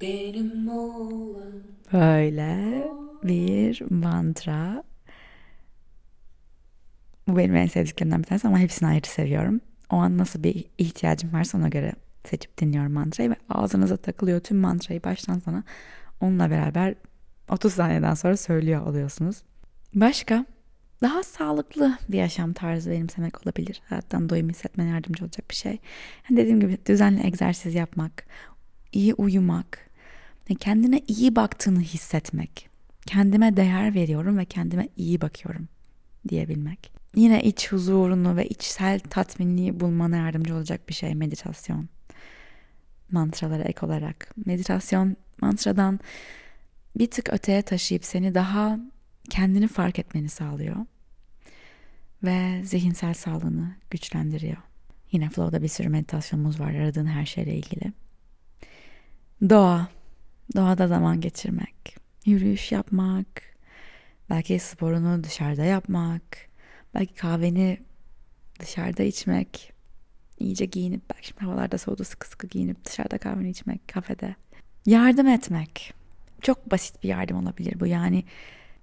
[0.00, 1.62] Benim olan.
[1.92, 2.84] Böyle
[3.22, 4.82] bir mantra.
[7.28, 9.60] Bu benim en sevdiklerimden bir tanesi ama hepsini ayrı seviyorum.
[9.90, 11.92] O an nasıl bir ihtiyacım varsa ona göre
[12.24, 15.62] seçip dinliyorum mantrayı ve ağzınıza takılıyor tüm mantrayı baştan sona
[16.20, 16.94] onunla beraber
[17.50, 19.42] 30 saniyeden sonra söylüyor oluyorsunuz.
[19.94, 20.46] Başka
[21.02, 23.82] daha sağlıklı bir yaşam tarzı benimsemek olabilir.
[23.88, 25.78] Hayattan doyum hissetmene yardımcı olacak bir şey.
[26.30, 28.26] Yani dediğim gibi düzenli egzersiz yapmak,
[28.92, 29.90] iyi uyumak,
[30.60, 32.68] kendine iyi baktığını hissetmek.
[33.06, 35.68] Kendime değer veriyorum ve kendime iyi bakıyorum
[36.28, 36.97] diyebilmek.
[37.14, 41.88] Yine iç huzurunu ve içsel tatminliği bulmana yardımcı olacak bir şey meditasyon.
[43.10, 44.36] Mantralara ek olarak.
[44.46, 46.00] Meditasyon mantradan
[46.98, 48.78] bir tık öteye taşıyıp seni daha
[49.30, 50.76] kendini fark etmeni sağlıyor.
[52.22, 54.56] Ve zihinsel sağlığını güçlendiriyor.
[55.12, 57.92] Yine Flow'da bir sürü meditasyonumuz var aradığın her şeyle ilgili.
[59.50, 59.88] Doğa.
[60.56, 61.96] Doğada zaman geçirmek.
[62.24, 63.26] Yürüyüş yapmak.
[64.30, 66.47] Belki sporunu dışarıda yapmak
[66.98, 67.78] Belki kahveni
[68.60, 69.72] dışarıda içmek,
[70.38, 74.34] iyice giyinip belki şimdi havalarda soğudu sıkı sıkı giyinip dışarıda kahveni içmek kafede.
[74.86, 75.94] Yardım etmek.
[76.42, 78.24] Çok basit bir yardım olabilir bu yani.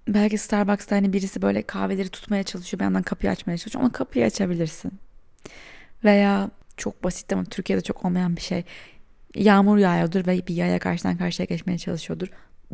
[0.08, 3.84] Belki Starbucks'ta hani birisi böyle kahveleri tutmaya çalışıyor bir yandan kapıyı açmaya çalışıyor.
[3.84, 4.92] Ona kapıyı açabilirsin.
[6.04, 8.64] Veya çok basit ama Türkiye'de çok olmayan bir şey.
[9.34, 12.28] Yağmur yağıyordur ve bir yaya karşıdan karşıya geçmeye çalışıyordur.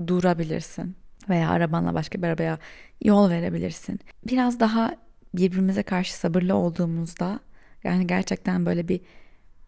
[0.06, 0.96] Durabilirsin.
[1.28, 2.58] Veya arabanla başka bir arabaya
[3.04, 4.00] yol verebilirsin.
[4.26, 4.96] Biraz daha
[5.34, 7.40] birbirimize karşı sabırlı olduğumuzda
[7.84, 9.00] yani gerçekten böyle bir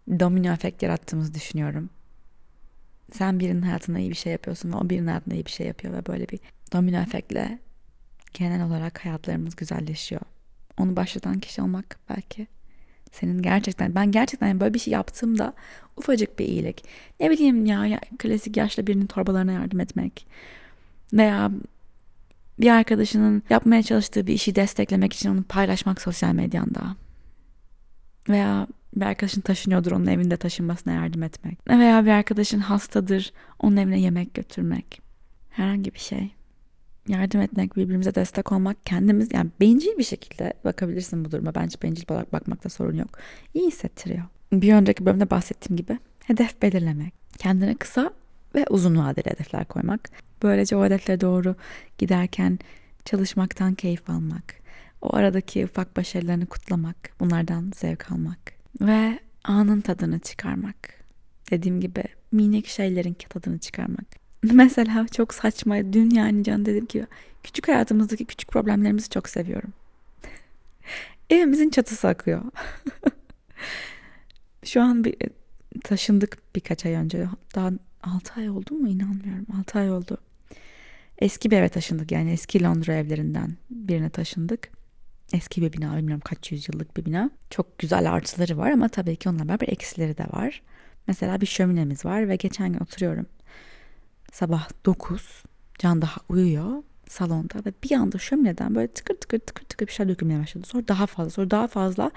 [0.09, 1.91] domino efekt yarattığımızı düşünüyorum.
[3.13, 5.95] Sen birinin hayatında iyi bir şey yapıyorsun ve o birinin hayatında iyi bir şey yapıyor
[5.95, 6.41] ve böyle bir
[6.73, 7.59] domino efektle
[8.35, 10.23] genel olarak hayatlarımız güzelleşiyor.
[10.79, 12.47] Onu başlatan kişi olmak belki
[13.13, 15.55] senin gerçekten ben gerçekten böyle bir şey yaptığımda
[15.97, 16.85] ufacık bir iyilik.
[17.21, 20.27] Ne bileyim ya, ya klasik yaşlı birinin torbalarına yardım etmek
[21.13, 21.51] veya
[22.61, 26.97] bir arkadaşının yapmaya çalıştığı bir işi desteklemek için onu paylaşmak sosyal medyanda.
[28.29, 31.69] Veya bir arkadaşın taşınıyordur onun evinde taşınmasına yardım etmek.
[31.69, 35.01] Veya bir arkadaşın hastadır onun evine yemek götürmek.
[35.51, 36.35] Herhangi bir şey.
[37.09, 41.55] Yardım etmek, birbirimize destek olmak, kendimiz yani bencil bir şekilde bakabilirsin bu duruma.
[41.55, 43.19] Bence bencil olarak bakmakta sorun yok.
[43.55, 44.25] İyi hissettiriyor.
[44.53, 47.15] Bir önceki bölümde bahsettiğim gibi hedef belirlemek.
[47.39, 48.13] Kendine kısa
[48.55, 50.11] ve uzun vadeli hedefler koymak.
[50.45, 51.57] Böylece o hedeflere doğru
[51.99, 52.59] giderken
[53.05, 54.55] çalışmaktan keyif almak,
[55.03, 58.39] o aradaki ufak başarılarını kutlamak, bunlardan zevk almak
[58.81, 60.77] ve anın tadını çıkarmak.
[61.51, 64.05] Dediğim gibi minik şeylerin tadını çıkarmak.
[64.43, 67.07] Mesela çok saçma dün yani can dedim ki
[67.43, 69.73] küçük hayatımızdaki küçük problemlerimizi çok seviyorum.
[71.31, 72.43] Evimizin çatısı akıyor.
[74.65, 75.17] Şu an bir
[75.85, 77.29] taşındık birkaç ay önce.
[77.55, 77.71] Daha
[78.03, 79.47] 6 ay oldu mu inanmıyorum.
[79.61, 80.19] 6 ay oldu.
[81.19, 84.69] Eski bir eve taşındık yani eski Londra evlerinden birine taşındık.
[85.33, 87.31] Eski bir bina bilmiyorum kaç yüzyıllık bir bina.
[87.51, 90.63] Çok güzel artıları var ama tabii ki onunla beraber eksileri de var.
[91.07, 93.27] Mesela bir şöminemiz var ve geçen gün oturuyorum.
[94.33, 95.43] Sabah 9
[95.79, 100.09] Can daha uyuyor salonda ve bir anda şömineden böyle tıkır tıkır tıkır tıkır bir şey
[100.09, 100.67] dökülmeye başladı.
[100.67, 102.11] Sonra daha fazla sonra daha fazla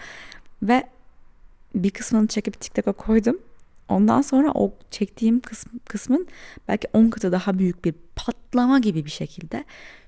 [0.64, 0.88] ve
[1.76, 3.38] bir kısmını çekip TikTok'a koydum.
[3.90, 6.28] Ondan sonra o çektiğim kısm, kısmın
[6.68, 9.64] belki 10 katı daha büyük bir patlama gibi bir şekilde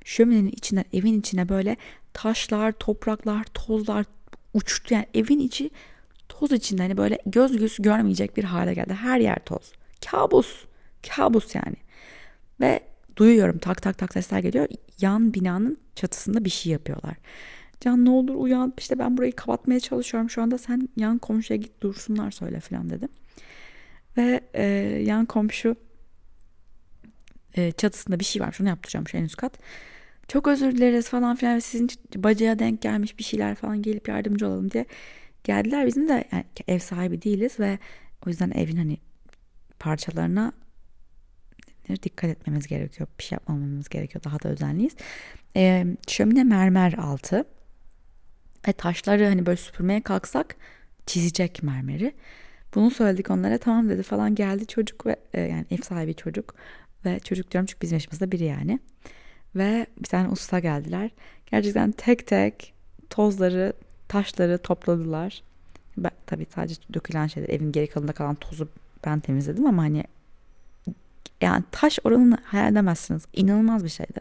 [0.05, 1.77] şöminenin içinden evin içine böyle
[2.13, 4.05] taşlar, topraklar, tozlar
[4.53, 4.93] uçtu.
[4.93, 5.69] Yani evin içi
[6.29, 8.93] toz içinde hani böyle göz göz görmeyecek bir hale geldi.
[8.93, 9.71] Her yer toz.
[10.11, 10.65] Kabus.
[11.09, 11.75] Kabus yani.
[12.61, 12.79] Ve
[13.15, 14.67] duyuyorum tak tak tak sesler geliyor.
[15.01, 17.15] Yan binanın çatısında bir şey yapıyorlar.
[17.79, 21.81] Can ne olur uyan işte ben burayı kapatmaya çalışıyorum şu anda sen yan komşuya git
[21.81, 23.09] dursunlar söyle falan dedim.
[24.17, 24.63] Ve e,
[25.05, 25.75] yan komşu
[27.57, 29.57] e, çatısında bir şey var şunu yaptıracağım şu en üst kat.
[30.27, 34.47] Çok özür dileriz falan filan ve sizin bacaya denk gelmiş bir şeyler falan gelip yardımcı
[34.47, 34.85] olalım diye
[35.43, 35.87] geldiler.
[35.87, 37.79] Bizim de yani ev sahibi değiliz ve
[38.25, 38.97] o yüzden evin hani
[39.79, 40.53] parçalarına
[42.03, 43.09] dikkat etmemiz gerekiyor.
[43.19, 44.23] Bir şey yapmamamız gerekiyor.
[44.23, 44.95] Daha da özenliyiz.
[45.55, 47.45] E, şömine mermer altı.
[48.67, 50.55] E, taşları hani böyle süpürmeye kalksak
[51.05, 52.13] çizecek mermeri.
[52.75, 56.55] Bunu söyledik onlara tamam dedi falan geldi çocuk ve e, yani ev sahibi çocuk
[57.05, 58.79] ve çocuk diyorum çünkü bizim yaşımızda biri yani.
[59.55, 61.10] Ve bir tane usta geldiler.
[61.51, 62.73] Gerçekten tek tek
[63.10, 63.73] tozları,
[64.08, 65.43] taşları topladılar.
[65.97, 68.69] Ben, tabii sadece dökülen şeyler, evin geri kalanında kalan tozu
[69.05, 70.03] ben temizledim ama hani
[71.41, 73.23] yani taş oranını hayal edemezsiniz.
[73.34, 74.19] İnanılmaz bir şeydi.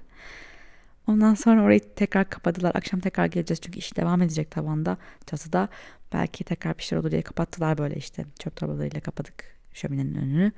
[1.08, 2.72] Ondan sonra orayı tekrar kapadılar.
[2.74, 5.68] Akşam tekrar geleceğiz çünkü iş devam edecek tavanda, çatıda.
[6.12, 8.24] Belki tekrar bir şeyler olur diye kapattılar böyle işte.
[8.38, 10.52] Çöp torbalarıyla kapadık şöminenin önünü.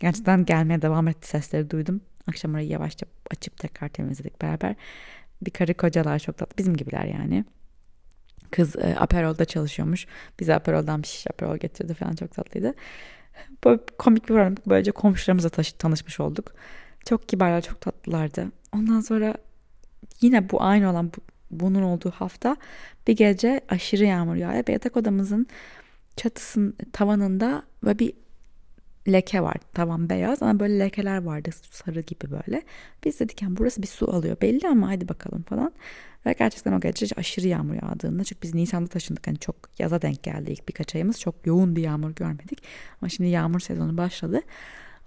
[0.00, 2.00] Gerçekten gelmeye devam etti sesleri duydum.
[2.26, 4.74] Akşam orayı yavaşça açıp tekrar temizledik beraber.
[5.42, 6.58] Bir karı kocalar çok tatlı.
[6.58, 7.44] Bizim gibiler yani.
[8.50, 10.06] Kız e, Aperol'da çalışıyormuş.
[10.40, 12.74] Bize Aperol'dan bir şiş Aperol getirdi falan çok tatlıydı.
[13.64, 14.54] Böyle komik bir program.
[14.66, 16.52] Böylece komşularımızla tanışmış olduk.
[17.08, 18.46] Çok kibarlar, çok tatlılardı.
[18.72, 19.34] Ondan sonra
[20.20, 22.56] yine bu aynı olan bu, bunun olduğu hafta
[23.06, 25.46] bir gece aşırı yağmur yağıyor ve yatak odamızın
[26.16, 28.12] çatısının tavanında böyle bir
[29.12, 29.56] leke var.
[29.74, 32.62] Tavan beyaz ama böyle lekeler vardı sarı gibi böyle.
[33.04, 35.72] Biz dedik yani burası bir su alıyor belli ama hadi bakalım falan.
[36.26, 40.22] Ve gerçekten o gece aşırı yağmur yağdığında çünkü biz Nisan'da taşındık hani çok yaza denk
[40.22, 41.20] geldi ilk birkaç ayımız.
[41.20, 42.62] Çok yoğun bir yağmur görmedik.
[43.02, 44.40] Ama şimdi yağmur sezonu başladı.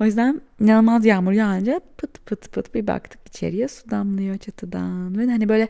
[0.02, 5.18] O yüzden inanılmaz yağmur yağınca pıt pıt pıt bir baktık içeriye su damlıyor çatıdan.
[5.18, 5.68] Ve hani böyle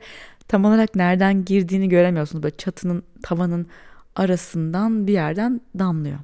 [0.48, 2.44] tam olarak nereden girdiğini göremiyorsunuz.
[2.44, 3.68] Böyle çatının tavanın
[4.16, 6.20] arasından bir yerden damlıyor.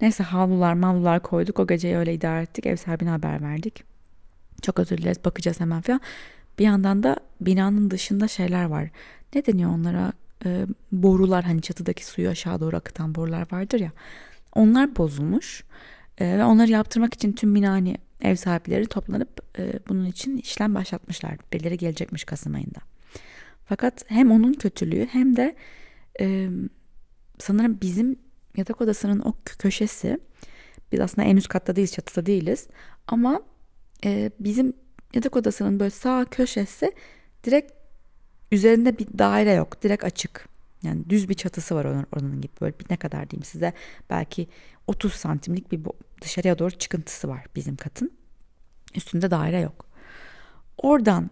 [0.00, 1.60] Neyse havlular mavlular koyduk.
[1.60, 2.66] O geceyi öyle idare ettik.
[2.66, 3.84] Ev sahibine haber verdik.
[4.62, 6.00] Çok özür dileriz bakacağız hemen falan.
[6.58, 8.88] Bir yandan da binanın dışında şeyler var.
[9.34, 10.12] Ne deniyor onlara?
[10.46, 13.90] Ee, borular hani çatıdaki suyu aşağı doğru akıtan borular vardır ya.
[14.54, 15.64] Onlar bozulmuş.
[16.18, 20.74] Ee, ve onları yaptırmak için tüm bina hani ev sahipleri toplanıp e, bunun için işlem
[20.74, 21.36] başlatmışlar.
[21.52, 22.78] Birileri gelecekmiş Kasım ayında.
[23.64, 25.56] Fakat hem onun kötülüğü hem de
[26.20, 26.48] e,
[27.38, 28.16] sanırım bizim
[28.56, 30.18] yatak odasının o köşesi
[30.92, 32.68] biz aslında en üst katta değiliz çatıda değiliz
[33.06, 33.42] ama
[34.04, 34.72] e, bizim
[35.14, 36.92] yatak odasının böyle sağ köşesi
[37.44, 37.72] direkt
[38.52, 40.48] üzerinde bir daire yok direkt açık
[40.82, 43.72] yani düz bir çatısı var onun, onun gibi böyle bir ne kadar diyeyim size
[44.10, 44.48] belki
[44.86, 45.80] 30 santimlik bir
[46.20, 48.12] dışarıya doğru çıkıntısı var bizim katın
[48.94, 49.86] üstünde daire yok
[50.78, 51.30] oradan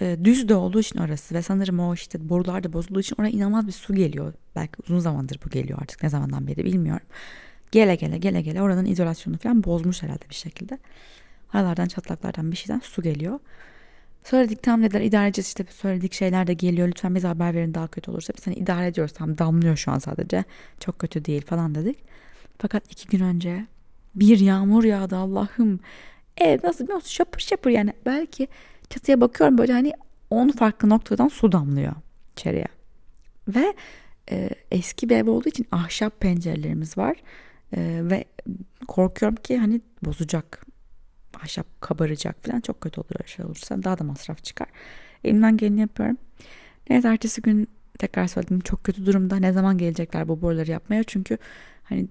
[0.00, 3.30] e, düz de olduğu için orası ve sanırım o işte borular da bozulduğu için oraya
[3.30, 4.34] inanılmaz bir su geliyor.
[4.56, 7.06] Belki uzun zamandır bu geliyor artık ne zamandan beri bilmiyorum.
[7.70, 10.78] Gele gele gele gele oranın izolasyonu falan bozmuş herhalde bir şekilde.
[11.52, 13.38] Aralardan çatlaklardan bir şeyden su geliyor.
[14.24, 17.88] Söyledik tam dediler idare edeceğiz işte söyledik şeyler de geliyor lütfen bize haber verin daha
[17.88, 18.32] kötü olursa.
[18.36, 20.44] Biz hani idare ediyoruz tam damlıyor şu an sadece
[20.80, 21.98] çok kötü değil falan dedik.
[22.58, 23.66] Fakat iki gün önce
[24.14, 25.80] bir yağmur yağdı Allah'ım.
[26.36, 28.48] Ev nasıl biliyor musun şapır şapır yani belki
[28.90, 29.92] çatıya bakıyorum böyle hani
[30.30, 31.92] 10 farklı noktadan su damlıyor
[32.32, 32.68] içeriye.
[33.48, 33.74] Ve
[34.30, 37.16] e, eski bir ev olduğu için ahşap pencerelerimiz var.
[37.76, 38.24] E, ve
[38.88, 40.66] korkuyorum ki hani bozacak.
[41.42, 43.82] Ahşap kabaracak falan çok kötü olur şey olursa.
[43.82, 44.68] Daha da masraf çıkar.
[45.24, 46.16] Elimden geleni yapıyorum.
[46.90, 49.36] Neyse ertesi gün tekrar söyledim çok kötü durumda.
[49.36, 51.04] Ne zaman gelecekler bu boruları yapmaya?
[51.04, 51.38] Çünkü
[51.84, 52.08] hani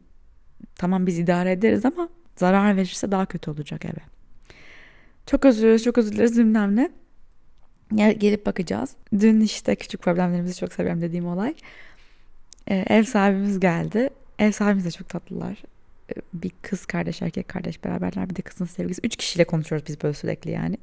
[0.76, 4.02] tamam biz idare ederiz ama zarar verirse daha kötü olacak eve.
[5.26, 6.92] Çok özür dileriz, çok özür dileriz bilmem ne.
[8.14, 8.96] Gelip bakacağız.
[9.20, 11.56] Dün işte küçük problemlerimizi çok seviyorum dediğim olay.
[12.68, 14.10] Ee, ev sahibimiz geldi.
[14.40, 15.64] Ev sahibimiz de çok tatlılar.
[16.10, 19.02] Ee, bir kız kardeş erkek kardeş beraberler bir de kızın sevgilisi.
[19.04, 20.78] Üç kişiyle konuşuyoruz biz böyle sürekli yani.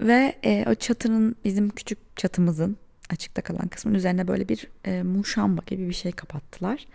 [0.00, 2.76] Ve e, o çatının bizim küçük çatımızın
[3.10, 6.86] açıkta kalan kısmın üzerine böyle bir e, muşamba gibi bir şey kapattılar.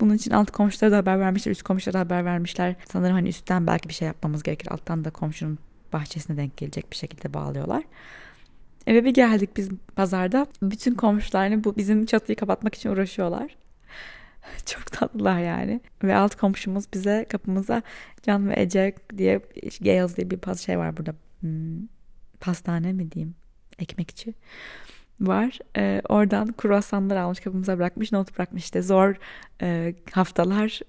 [0.00, 2.74] Bunun için alt komşulara da haber vermişler, üst komşulara da haber vermişler.
[2.92, 4.72] Sanırım hani üstten belki bir şey yapmamız gerekir.
[4.72, 5.58] Alttan da komşunun
[5.92, 7.82] bahçesine denk gelecek bir şekilde bağlıyorlar.
[8.86, 10.46] Eve bir geldik biz pazarda.
[10.62, 13.56] Bütün komşular bu bizim çatıyı kapatmak için uğraşıyorlar.
[14.66, 15.80] Çok tatlılar yani.
[16.02, 17.82] Ve alt komşumuz bize kapımıza
[18.22, 19.40] Can ve Ece diye
[19.80, 21.14] Gales diye bir şey var burada.
[21.40, 21.86] Hmm,
[22.40, 23.34] pastane mi diyeyim?
[23.78, 24.34] Ekmekçi
[25.20, 25.58] var.
[25.76, 28.12] E, oradan kruvasanlar almış kapımıza bırakmış.
[28.12, 29.16] Not bırakmış işte zor
[29.62, 30.80] e, haftalar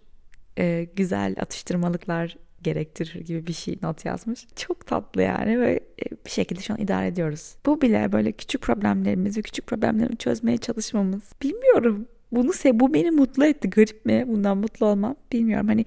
[0.58, 4.48] e, güzel atıştırmalıklar gerektirir gibi bir şey not yazmış.
[4.56, 5.80] Çok tatlı yani ve
[6.26, 7.56] bir şekilde şu an idare ediyoruz.
[7.66, 11.24] Bu bile böyle küçük problemlerimizi, küçük problemlerimi çözmeye çalışmamız.
[11.42, 12.08] Bilmiyorum.
[12.36, 13.70] Bunu se bu beni mutlu etti.
[13.70, 14.26] Garip mi?
[14.28, 15.68] Bundan mutlu olmam bilmiyorum.
[15.68, 15.86] Hani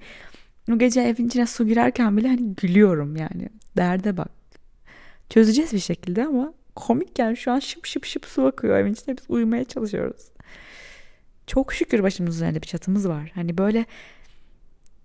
[0.71, 3.49] o gece evin içine su girerken bile hani gülüyorum yani.
[3.77, 4.29] Derde bak.
[5.29, 9.17] Çözeceğiz bir şekilde ama komik yani şu an şıp şıp şıp su akıyor evin içinde
[9.17, 10.31] biz uyumaya çalışıyoruz.
[11.47, 13.31] Çok şükür başımız üzerinde bir çatımız var.
[13.35, 13.85] Hani böyle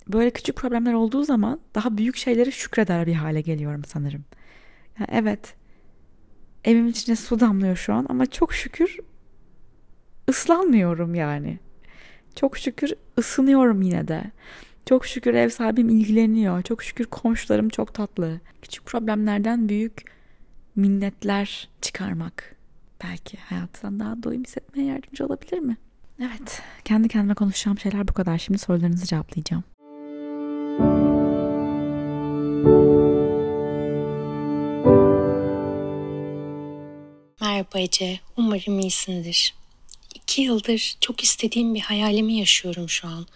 [0.09, 4.25] böyle küçük problemler olduğu zaman daha büyük şeyleri şükreder bir hale geliyorum sanırım.
[4.99, 5.55] Yani evet
[6.65, 8.99] evimin içine su damlıyor şu an ama çok şükür
[10.31, 11.59] ıslanmıyorum yani.
[12.37, 14.25] Çok şükür ısınıyorum yine de.
[14.87, 16.63] Çok şükür ev sahibim ilgileniyor.
[16.63, 18.41] Çok şükür komşularım çok tatlı.
[18.63, 20.05] Küçük problemlerden büyük
[20.77, 22.57] minnetler çıkarmak
[23.05, 25.77] belki hayattan daha doyum hissetmeye yardımcı olabilir mi?
[26.21, 28.39] Evet, kendi kendime konuşacağım şeyler bu kadar.
[28.39, 29.65] Şimdi sorularınızı cevaplayacağım.
[37.41, 39.55] Merhaba Ece, umarım iyisindir.
[40.33, 43.27] İki yıldır çok istediğim bir hayalimi yaşıyorum şu an.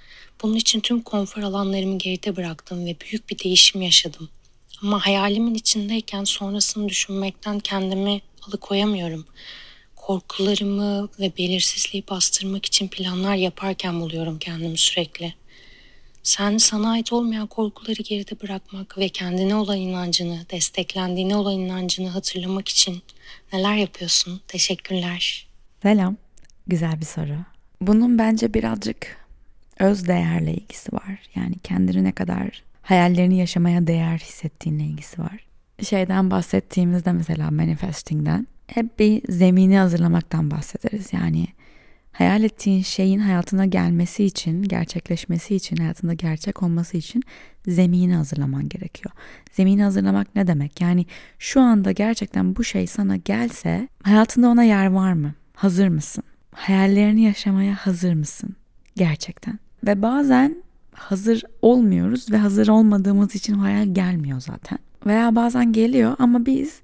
[0.42, 4.28] Bunun için tüm konfor alanlarımı geride bıraktım ve büyük bir değişim yaşadım.
[4.82, 9.26] Ama hayalimin içindeyken sonrasını düşünmekten kendimi alıkoyamıyorum.
[9.96, 15.35] Korkularımı ve belirsizliği bastırmak için planlar yaparken buluyorum kendimi sürekli.
[16.22, 22.68] Sen sana ait olmayan korkuları geride bırakmak ve kendine olan inancını, desteklendiğine olan inancını hatırlamak
[22.68, 23.02] için
[23.52, 24.40] neler yapıyorsun?
[24.48, 25.46] Teşekkürler.
[25.82, 26.26] Selam.
[26.66, 27.37] Güzel bir soru.
[27.81, 29.16] Bunun bence birazcık
[29.79, 31.20] öz değerle ilgisi var.
[31.35, 35.46] Yani kendini ne kadar hayallerini yaşamaya değer hissettiğinle ilgisi var.
[35.83, 41.12] Şeyden bahsettiğimizde mesela manifesting'den hep bir zemini hazırlamaktan bahsederiz.
[41.12, 41.46] Yani
[42.12, 47.22] hayal ettiğin şeyin hayatına gelmesi için, gerçekleşmesi için, hayatında gerçek olması için
[47.66, 49.14] zemini hazırlaman gerekiyor.
[49.52, 50.81] Zemini hazırlamak ne demek?
[50.81, 51.07] Yani
[51.38, 55.35] şu anda gerçekten bu şey sana gelse hayatında ona yer var mı?
[55.55, 56.24] Hazır mısın?
[56.57, 58.57] Hayallerini yaşamaya hazır mısın?
[58.97, 59.59] Gerçekten.
[59.87, 60.57] Ve bazen
[60.92, 64.79] hazır olmuyoruz ve hazır olmadığımız için hayal gelmiyor zaten.
[65.07, 66.81] Veya bazen geliyor ama biz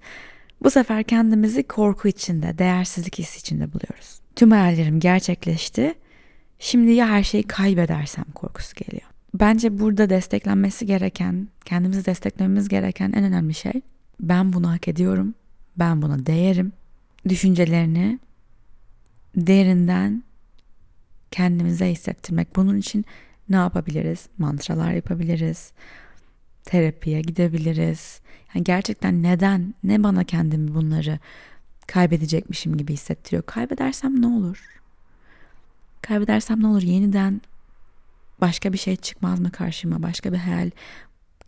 [0.63, 4.21] bu sefer kendimizi korku içinde, değersizlik hissi içinde buluyoruz.
[4.37, 5.95] Tüm hayallerim gerçekleşti.
[6.59, 9.09] Şimdi ya her şeyi kaybedersem korkusu geliyor.
[9.35, 13.73] Bence burada desteklenmesi gereken, kendimizi desteklememiz gereken en önemli şey
[14.21, 15.35] ben bunu hak ediyorum.
[15.77, 16.73] Ben buna değerim.
[17.29, 18.19] Düşüncelerini
[19.37, 20.23] derinden
[21.31, 22.57] kendimize hissettirmek.
[22.57, 23.05] Bunun için
[23.49, 24.27] ne yapabiliriz?
[24.38, 25.73] Mantralar yapabiliriz.
[26.64, 28.21] Terapiye gidebiliriz.
[28.55, 31.18] Yani gerçekten neden, ne bana kendimi bunları
[31.87, 33.42] kaybedecekmişim gibi hissettiriyor.
[33.42, 34.81] Kaybedersem ne olur?
[36.03, 36.83] Kaybedersem ne olur?
[36.83, 37.40] Yeniden
[38.40, 40.03] başka bir şey çıkmaz mı karşıma?
[40.03, 40.71] Başka bir hayal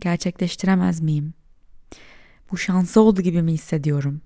[0.00, 1.34] gerçekleştiremez miyim?
[2.50, 4.20] Bu şansı oldu gibi mi hissediyorum?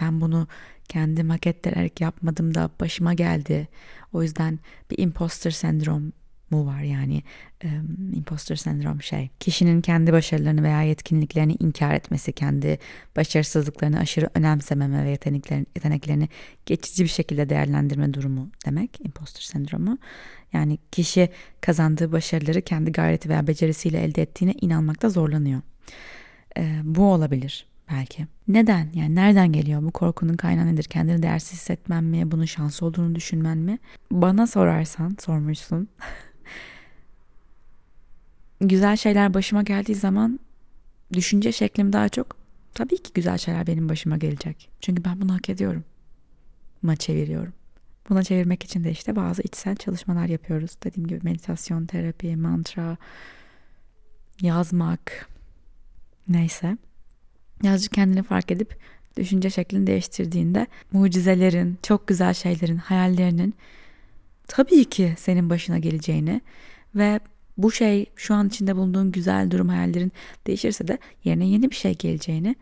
[0.00, 0.48] Ben bunu
[0.90, 3.68] kendim hak ettirerek yapmadım da başıma geldi.
[4.12, 4.58] O yüzden
[4.90, 6.12] bir imposter sendrom
[6.50, 6.80] mu var?
[6.80, 7.22] Yani
[7.64, 7.68] e,
[8.12, 12.78] imposter sendrom şey kişinin kendi başarılarını veya yetkinliklerini inkar etmesi kendi
[13.16, 16.28] başarısızlıklarını aşırı önemsememe ve yeteneklerini, yeteneklerini
[16.66, 19.98] geçici bir şekilde değerlendirme durumu demek imposter sendromu.
[20.52, 21.28] Yani kişi
[21.60, 25.60] kazandığı başarıları kendi gayreti veya becerisiyle elde ettiğine inanmakta zorlanıyor.
[26.58, 28.26] E, bu olabilir belki.
[28.48, 28.90] Neden?
[28.94, 29.82] Yani nereden geliyor?
[29.82, 30.84] Bu korkunun kaynağı nedir?
[30.84, 32.30] Kendini değersiz hissetmen mi?
[32.30, 33.78] Bunun şans olduğunu düşünmen mi?
[34.10, 35.88] Bana sorarsan, sormuşsun.
[38.60, 40.40] güzel şeyler başıma geldiği zaman
[41.12, 42.36] düşünce şeklim daha çok
[42.74, 44.70] tabii ki güzel şeyler benim başıma gelecek.
[44.80, 45.84] Çünkü ben bunu hak ediyorum.
[46.82, 47.52] Ma çeviriyorum.
[48.08, 50.70] Buna çevirmek için de işte bazı içsel çalışmalar yapıyoruz.
[50.84, 52.96] Dediğim gibi meditasyon, terapi, mantra,
[54.40, 55.28] yazmak
[56.28, 56.76] neyse.
[57.62, 58.78] Yazıcı kendini fark edip
[59.16, 63.54] düşünce şeklini değiştirdiğinde mucizelerin, çok güzel şeylerin, hayallerinin
[64.48, 66.40] tabii ki senin başına geleceğini
[66.94, 67.20] ve
[67.58, 70.12] bu şey şu an içinde bulunduğun güzel durum hayallerin
[70.46, 72.56] değişirse de yerine yeni bir şey geleceğini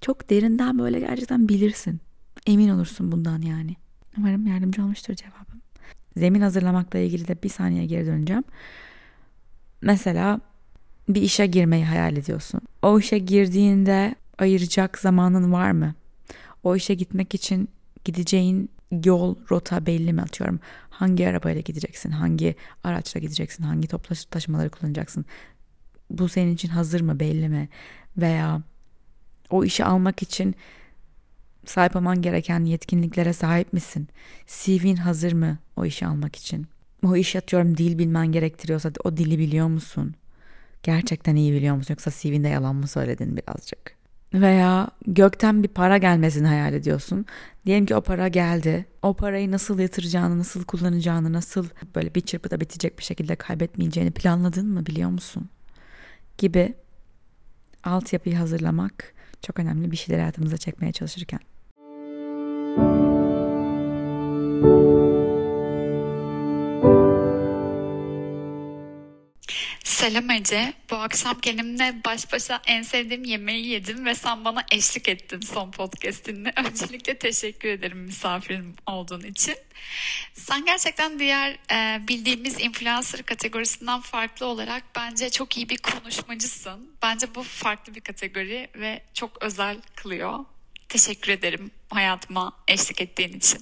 [0.00, 2.00] çok derinden böyle gerçekten bilirsin.
[2.46, 3.76] Emin olursun bundan yani.
[4.18, 5.62] Umarım yardımcı olmuştur cevabım.
[6.16, 8.44] Zemin hazırlamakla ilgili de bir saniye geri döneceğim.
[9.82, 10.40] Mesela
[11.08, 12.60] bir işe girmeyi hayal ediyorsun.
[12.82, 15.94] O işe girdiğinde ayıracak zamanın var mı?
[16.62, 17.68] O işe gitmek için
[18.04, 18.70] gideceğin
[19.04, 20.60] yol, rota belli mi atıyorum?
[20.90, 22.10] Hangi arabayla gideceksin?
[22.10, 22.54] Hangi
[22.84, 23.64] araçla gideceksin?
[23.64, 25.24] Hangi toplu taşımaları kullanacaksın?
[26.10, 27.20] Bu senin için hazır mı?
[27.20, 27.68] Belli mi?
[28.16, 28.62] Veya
[29.50, 30.54] o işi almak için
[31.66, 34.08] sahip olman gereken yetkinliklere sahip misin?
[34.46, 36.66] CV'in hazır mı o işi almak için?
[37.06, 40.14] O iş atıyorum dil bilmen gerektiriyorsa o dili biliyor musun?
[40.82, 44.00] Gerçekten iyi biliyor musun yoksa CV'nde yalan mı söyledin birazcık?
[44.34, 47.26] Veya gökten bir para gelmesini hayal ediyorsun.
[47.66, 48.86] Diyelim ki o para geldi.
[49.02, 54.68] O parayı nasıl yatıracağını, nasıl kullanacağını, nasıl böyle bir çırpıda bitecek bir şekilde kaybetmeyeceğini planladın
[54.68, 55.48] mı biliyor musun?
[56.38, 56.74] Gibi
[57.84, 61.40] altyapıyı hazırlamak çok önemli bir şeyler hayatımıza çekmeye çalışırken.
[70.00, 70.72] Selam Ece.
[70.90, 75.70] Bu akşam kendimle baş başa en sevdiğim yemeği yedim ve sen bana eşlik ettin son
[75.70, 76.52] podcastinde.
[76.66, 79.56] Öncelikle teşekkür ederim misafirim olduğun için.
[80.34, 86.90] Sen gerçekten diğer e, bildiğimiz influencer kategorisinden farklı olarak bence çok iyi bir konuşmacısın.
[87.02, 90.44] Bence bu farklı bir kategori ve çok özel kılıyor.
[90.90, 93.60] Teşekkür ederim hayatıma eşlik ettiğin için.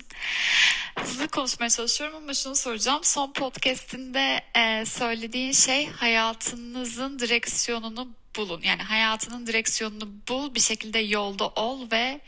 [0.99, 3.05] Hızlı konuşmaya çalışıyorum ama şunu soracağım.
[3.05, 8.61] Son podcastinde e, söylediğin şey hayatınızın direksiyonunu bulun.
[8.63, 12.21] Yani hayatının direksiyonunu bul, bir şekilde yolda ol ve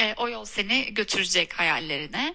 [0.00, 2.34] e, o yol seni götürecek hayallerine.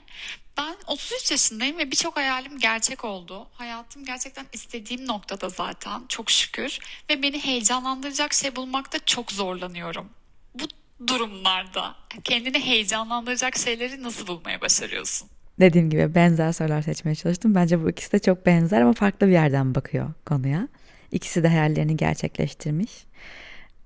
[0.57, 3.47] Ben 33 yaşındayım ve birçok hayalim gerçek oldu.
[3.53, 6.79] Hayatım gerçekten istediğim noktada zaten çok şükür.
[7.09, 10.09] Ve beni heyecanlandıracak şey bulmakta çok zorlanıyorum.
[10.55, 10.67] Bu
[11.07, 15.29] durumlarda kendini heyecanlandıracak şeyleri nasıl bulmaya başarıyorsun?
[15.59, 17.55] Dediğim gibi benzer sorular seçmeye çalıştım.
[17.55, 20.67] Bence bu ikisi de çok benzer ama farklı bir yerden bakıyor konuya.
[21.11, 23.05] İkisi de hayallerini gerçekleştirmiş.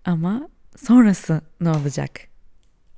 [0.06, 2.12] Ama sonrası ne olacak?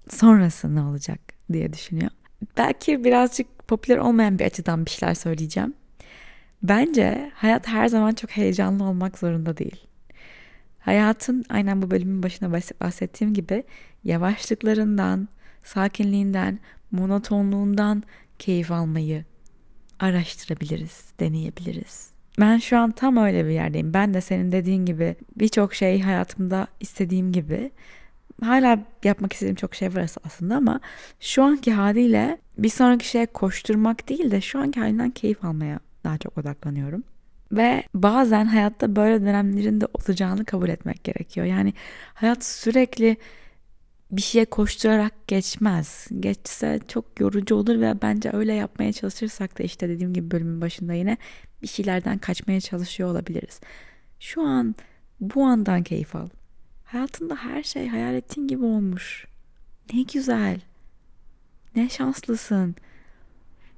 [0.10, 1.20] Sonrası ne olacak
[1.54, 2.12] diye düşünüyor.
[2.58, 5.74] Belki birazcık popüler olmayan bir açıdan bir şeyler söyleyeceğim.
[6.64, 9.88] Bence hayat her zaman çok heyecanlı olmak zorunda değil.
[10.82, 13.64] Hayatın aynen bu bölümün başına bahsettiğim gibi
[14.04, 15.28] yavaşlıklarından,
[15.64, 16.60] sakinliğinden,
[16.92, 18.04] monotonluğundan
[18.40, 19.26] keyif almayı
[20.00, 22.12] araştırabiliriz, deneyebiliriz.
[22.40, 23.94] Ben şu an tam öyle bir yerdeyim.
[23.94, 27.72] Ben de senin dediğin gibi birçok şey hayatımda istediğim gibi
[28.44, 30.80] hala yapmak istediğim çok şey var aslında ama
[31.20, 36.18] şu anki haliyle bir sonraki şeye koşturmak değil de şu anki halinden keyif almaya daha
[36.18, 37.04] çok odaklanıyorum.
[37.52, 41.46] Ve bazen hayatta böyle dönemlerin de olacağını kabul etmek gerekiyor.
[41.46, 41.74] Yani
[42.14, 43.18] hayat sürekli
[44.12, 46.08] bir şeye koşturarak geçmez.
[46.20, 50.94] Geçse çok yorucu olur ve bence öyle yapmaya çalışırsak da işte dediğim gibi bölümün başında
[50.94, 51.18] yine
[51.62, 53.60] bir şeylerden kaçmaya çalışıyor olabiliriz.
[54.20, 54.76] Şu an
[55.20, 56.30] bu andan keyif al.
[56.84, 59.26] Hayatında her şey hayal ettiğin gibi olmuş.
[59.94, 60.60] Ne güzel.
[61.76, 62.76] Ne şanslısın.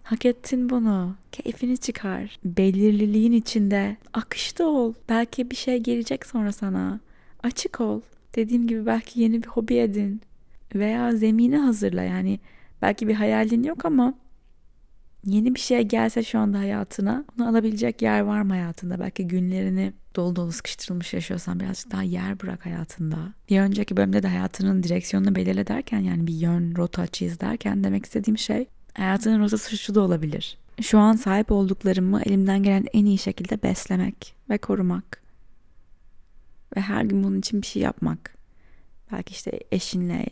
[0.04, 1.16] Hak ettin bunu.
[1.32, 2.39] Keyfini çıkar.
[2.45, 4.93] Belirliliğin içinde akışta ol.
[5.10, 6.99] Belki bir şey gelecek sonra sana.
[7.43, 8.01] Açık ol.
[8.36, 10.22] Dediğim gibi belki yeni bir hobi edin.
[10.76, 12.04] Veya zemini hazırla.
[12.04, 12.39] Yani
[12.82, 14.14] belki bir hayalin yok ama
[15.26, 18.99] yeni bir şey gelse şu anda hayatına onu alabilecek yer var mı hayatında?
[18.99, 23.18] Belki günlerini dolu dolu sıkıştırılmış yaşıyorsan birazcık daha yer bırak hayatında.
[23.49, 28.06] Bir önceki bölümde de hayatının direksiyonunu belirle derken yani bir yön, rota çiz derken demek
[28.06, 30.58] istediğim şey hayatının rotası şu da olabilir.
[30.82, 35.24] Şu an sahip olduklarımı elimden gelen en iyi şekilde beslemek ve korumak.
[36.76, 38.38] Ve her gün bunun için bir şey yapmak.
[39.12, 40.26] Belki işte eşinle,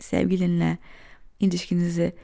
[0.00, 0.78] sevgilinle
[1.40, 2.14] ilişkinizi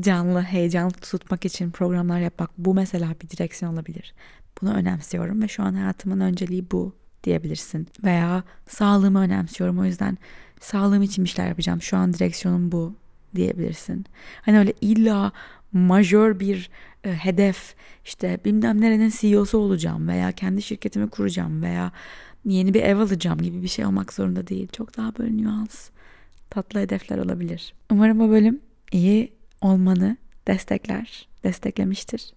[0.00, 4.14] canlı, heyecanlı tutmak için programlar yapmak bu mesela bir direksiyon olabilir.
[4.62, 6.94] Bunu önemsiyorum ve şu an hayatımın önceliği bu
[7.24, 7.88] diyebilirsin.
[8.04, 10.18] Veya sağlığımı önemsiyorum o yüzden
[10.60, 11.82] sağlığım için bir şeyler yapacağım.
[11.82, 12.94] Şu an direksiyonum bu
[13.36, 14.06] diyebilirsin.
[14.42, 15.32] Hani öyle illa
[15.72, 16.70] majör bir
[17.04, 17.74] e, hedef
[18.04, 21.92] işte bilmem nerenin CEO'su olacağım veya kendi şirketimi kuracağım veya
[22.44, 24.68] yeni bir ev alacağım gibi bir şey olmak zorunda değil.
[24.72, 25.90] Çok daha böyle nüans,
[26.50, 27.74] tatlı hedefler olabilir.
[27.90, 28.60] Umarım bu bölüm
[28.92, 30.16] iyi olmanı
[30.46, 32.32] destekler, desteklemiştir.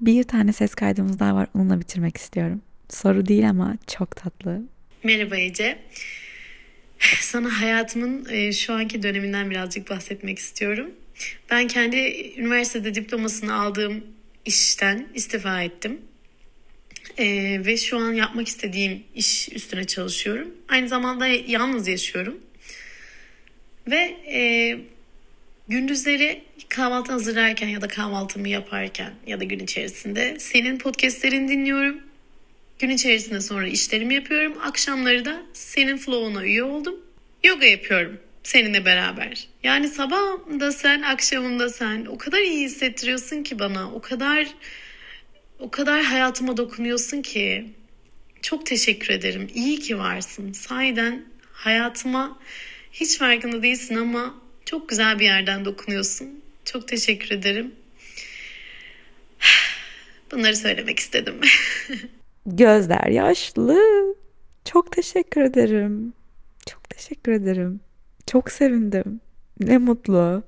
[0.00, 1.48] Bir tane ses kaydımız daha var.
[1.54, 2.60] Onunla bitirmek istiyorum.
[2.88, 4.62] Soru değil ama çok tatlı.
[5.04, 5.78] Merhaba Ece.
[7.20, 10.90] Sana hayatımın e, şu anki döneminden birazcık bahsetmek istiyorum.
[11.50, 11.96] Ben kendi
[12.36, 14.04] üniversitede diplomasını aldığım
[14.44, 16.00] işten istifa ettim.
[17.18, 20.48] Ee, ve şu an yapmak istediğim iş üstüne çalışıyorum.
[20.68, 22.40] Aynı zamanda yalnız yaşıyorum.
[23.90, 24.78] Ve e,
[25.68, 32.11] gündüzleri kahvaltı hazırlarken ya da kahvaltımı yaparken ya da gün içerisinde senin podcastlerini dinliyorum.
[32.82, 34.58] Gün içerisinde sonra işlerimi yapıyorum.
[34.62, 37.00] Akşamları da senin flow'una üye oldum.
[37.44, 39.48] Yoga yapıyorum seninle beraber.
[39.62, 43.92] Yani sabahında sen, akşamında sen o kadar iyi hissettiriyorsun ki bana.
[43.92, 44.48] O kadar
[45.58, 47.70] o kadar hayatıma dokunuyorsun ki.
[48.42, 49.50] Çok teşekkür ederim.
[49.54, 50.52] İyi ki varsın.
[50.52, 52.38] Sahiden hayatıma
[52.92, 56.42] hiç farkında değilsin ama çok güzel bir yerden dokunuyorsun.
[56.64, 57.74] Çok teşekkür ederim.
[60.30, 61.40] Bunları söylemek istedim.
[62.46, 63.78] Gözler yaşlı.
[64.64, 66.12] Çok teşekkür ederim.
[66.66, 67.80] Çok teşekkür ederim.
[68.26, 69.20] Çok sevindim.
[69.60, 70.42] Ne mutlu.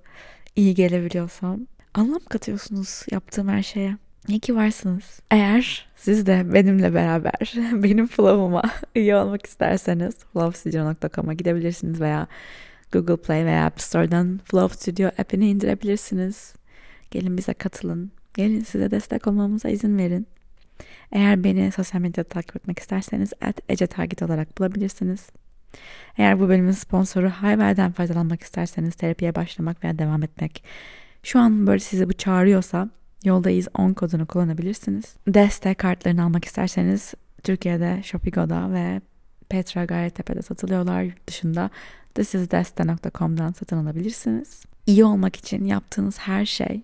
[0.56, 1.66] İyi gelebiliyorsam.
[1.94, 3.96] Anlam katıyorsunuz yaptığım her şeye.
[4.28, 5.20] İyi ki varsınız.
[5.30, 8.62] Eğer siz de benimle beraber benim flow'uma
[8.94, 12.26] üye olmak isterseniz flowstudio.com'a gidebilirsiniz veya
[12.92, 16.54] Google Play veya App Store'dan Flow Studio app'ini indirebilirsiniz.
[17.10, 18.10] Gelin bize katılın.
[18.34, 20.26] Gelin size destek olmamıza izin verin.
[21.12, 25.30] Eğer beni sosyal medyada takip etmek isterseniz at Ece Target olarak bulabilirsiniz.
[26.18, 30.64] Eğer bu bölümün sponsoru Hayver'den faydalanmak isterseniz terapiye başlamak veya devam etmek
[31.22, 32.88] şu an böyle sizi bu çağırıyorsa
[33.24, 35.16] yoldayız 10 kodunu kullanabilirsiniz.
[35.28, 39.00] Destek kartlarını almak isterseniz Türkiye'de Shopigo'da ve
[39.48, 41.02] Petra Gayrettepe'de satılıyorlar.
[41.02, 41.70] Yurt dışında
[42.14, 44.64] thisisdeste.com'dan satın alabilirsiniz.
[44.86, 46.82] İyi olmak için yaptığınız her şey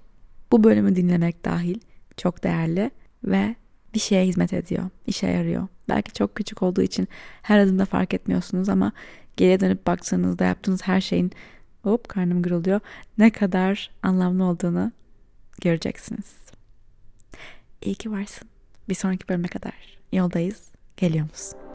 [0.53, 1.81] bu bölümü dinlemek dahil
[2.17, 2.91] çok değerli
[3.25, 3.55] ve
[3.95, 5.69] bir şeye hizmet ediyor, işe yarıyor.
[5.89, 7.09] Belki çok küçük olduğu için
[7.43, 8.93] her adımda fark etmiyorsunuz ama
[9.37, 11.33] geriye dönüp baktığınızda yaptığınız her şeyin
[11.83, 12.81] hop karnım gırılıyor
[13.19, 14.93] ne kadar anlamlı olduğunu
[15.61, 16.37] göreceksiniz.
[17.83, 18.49] İyi ki varsın.
[18.89, 20.71] Bir sonraki bölüme kadar yoldayız.
[20.97, 21.70] Geliyor musun?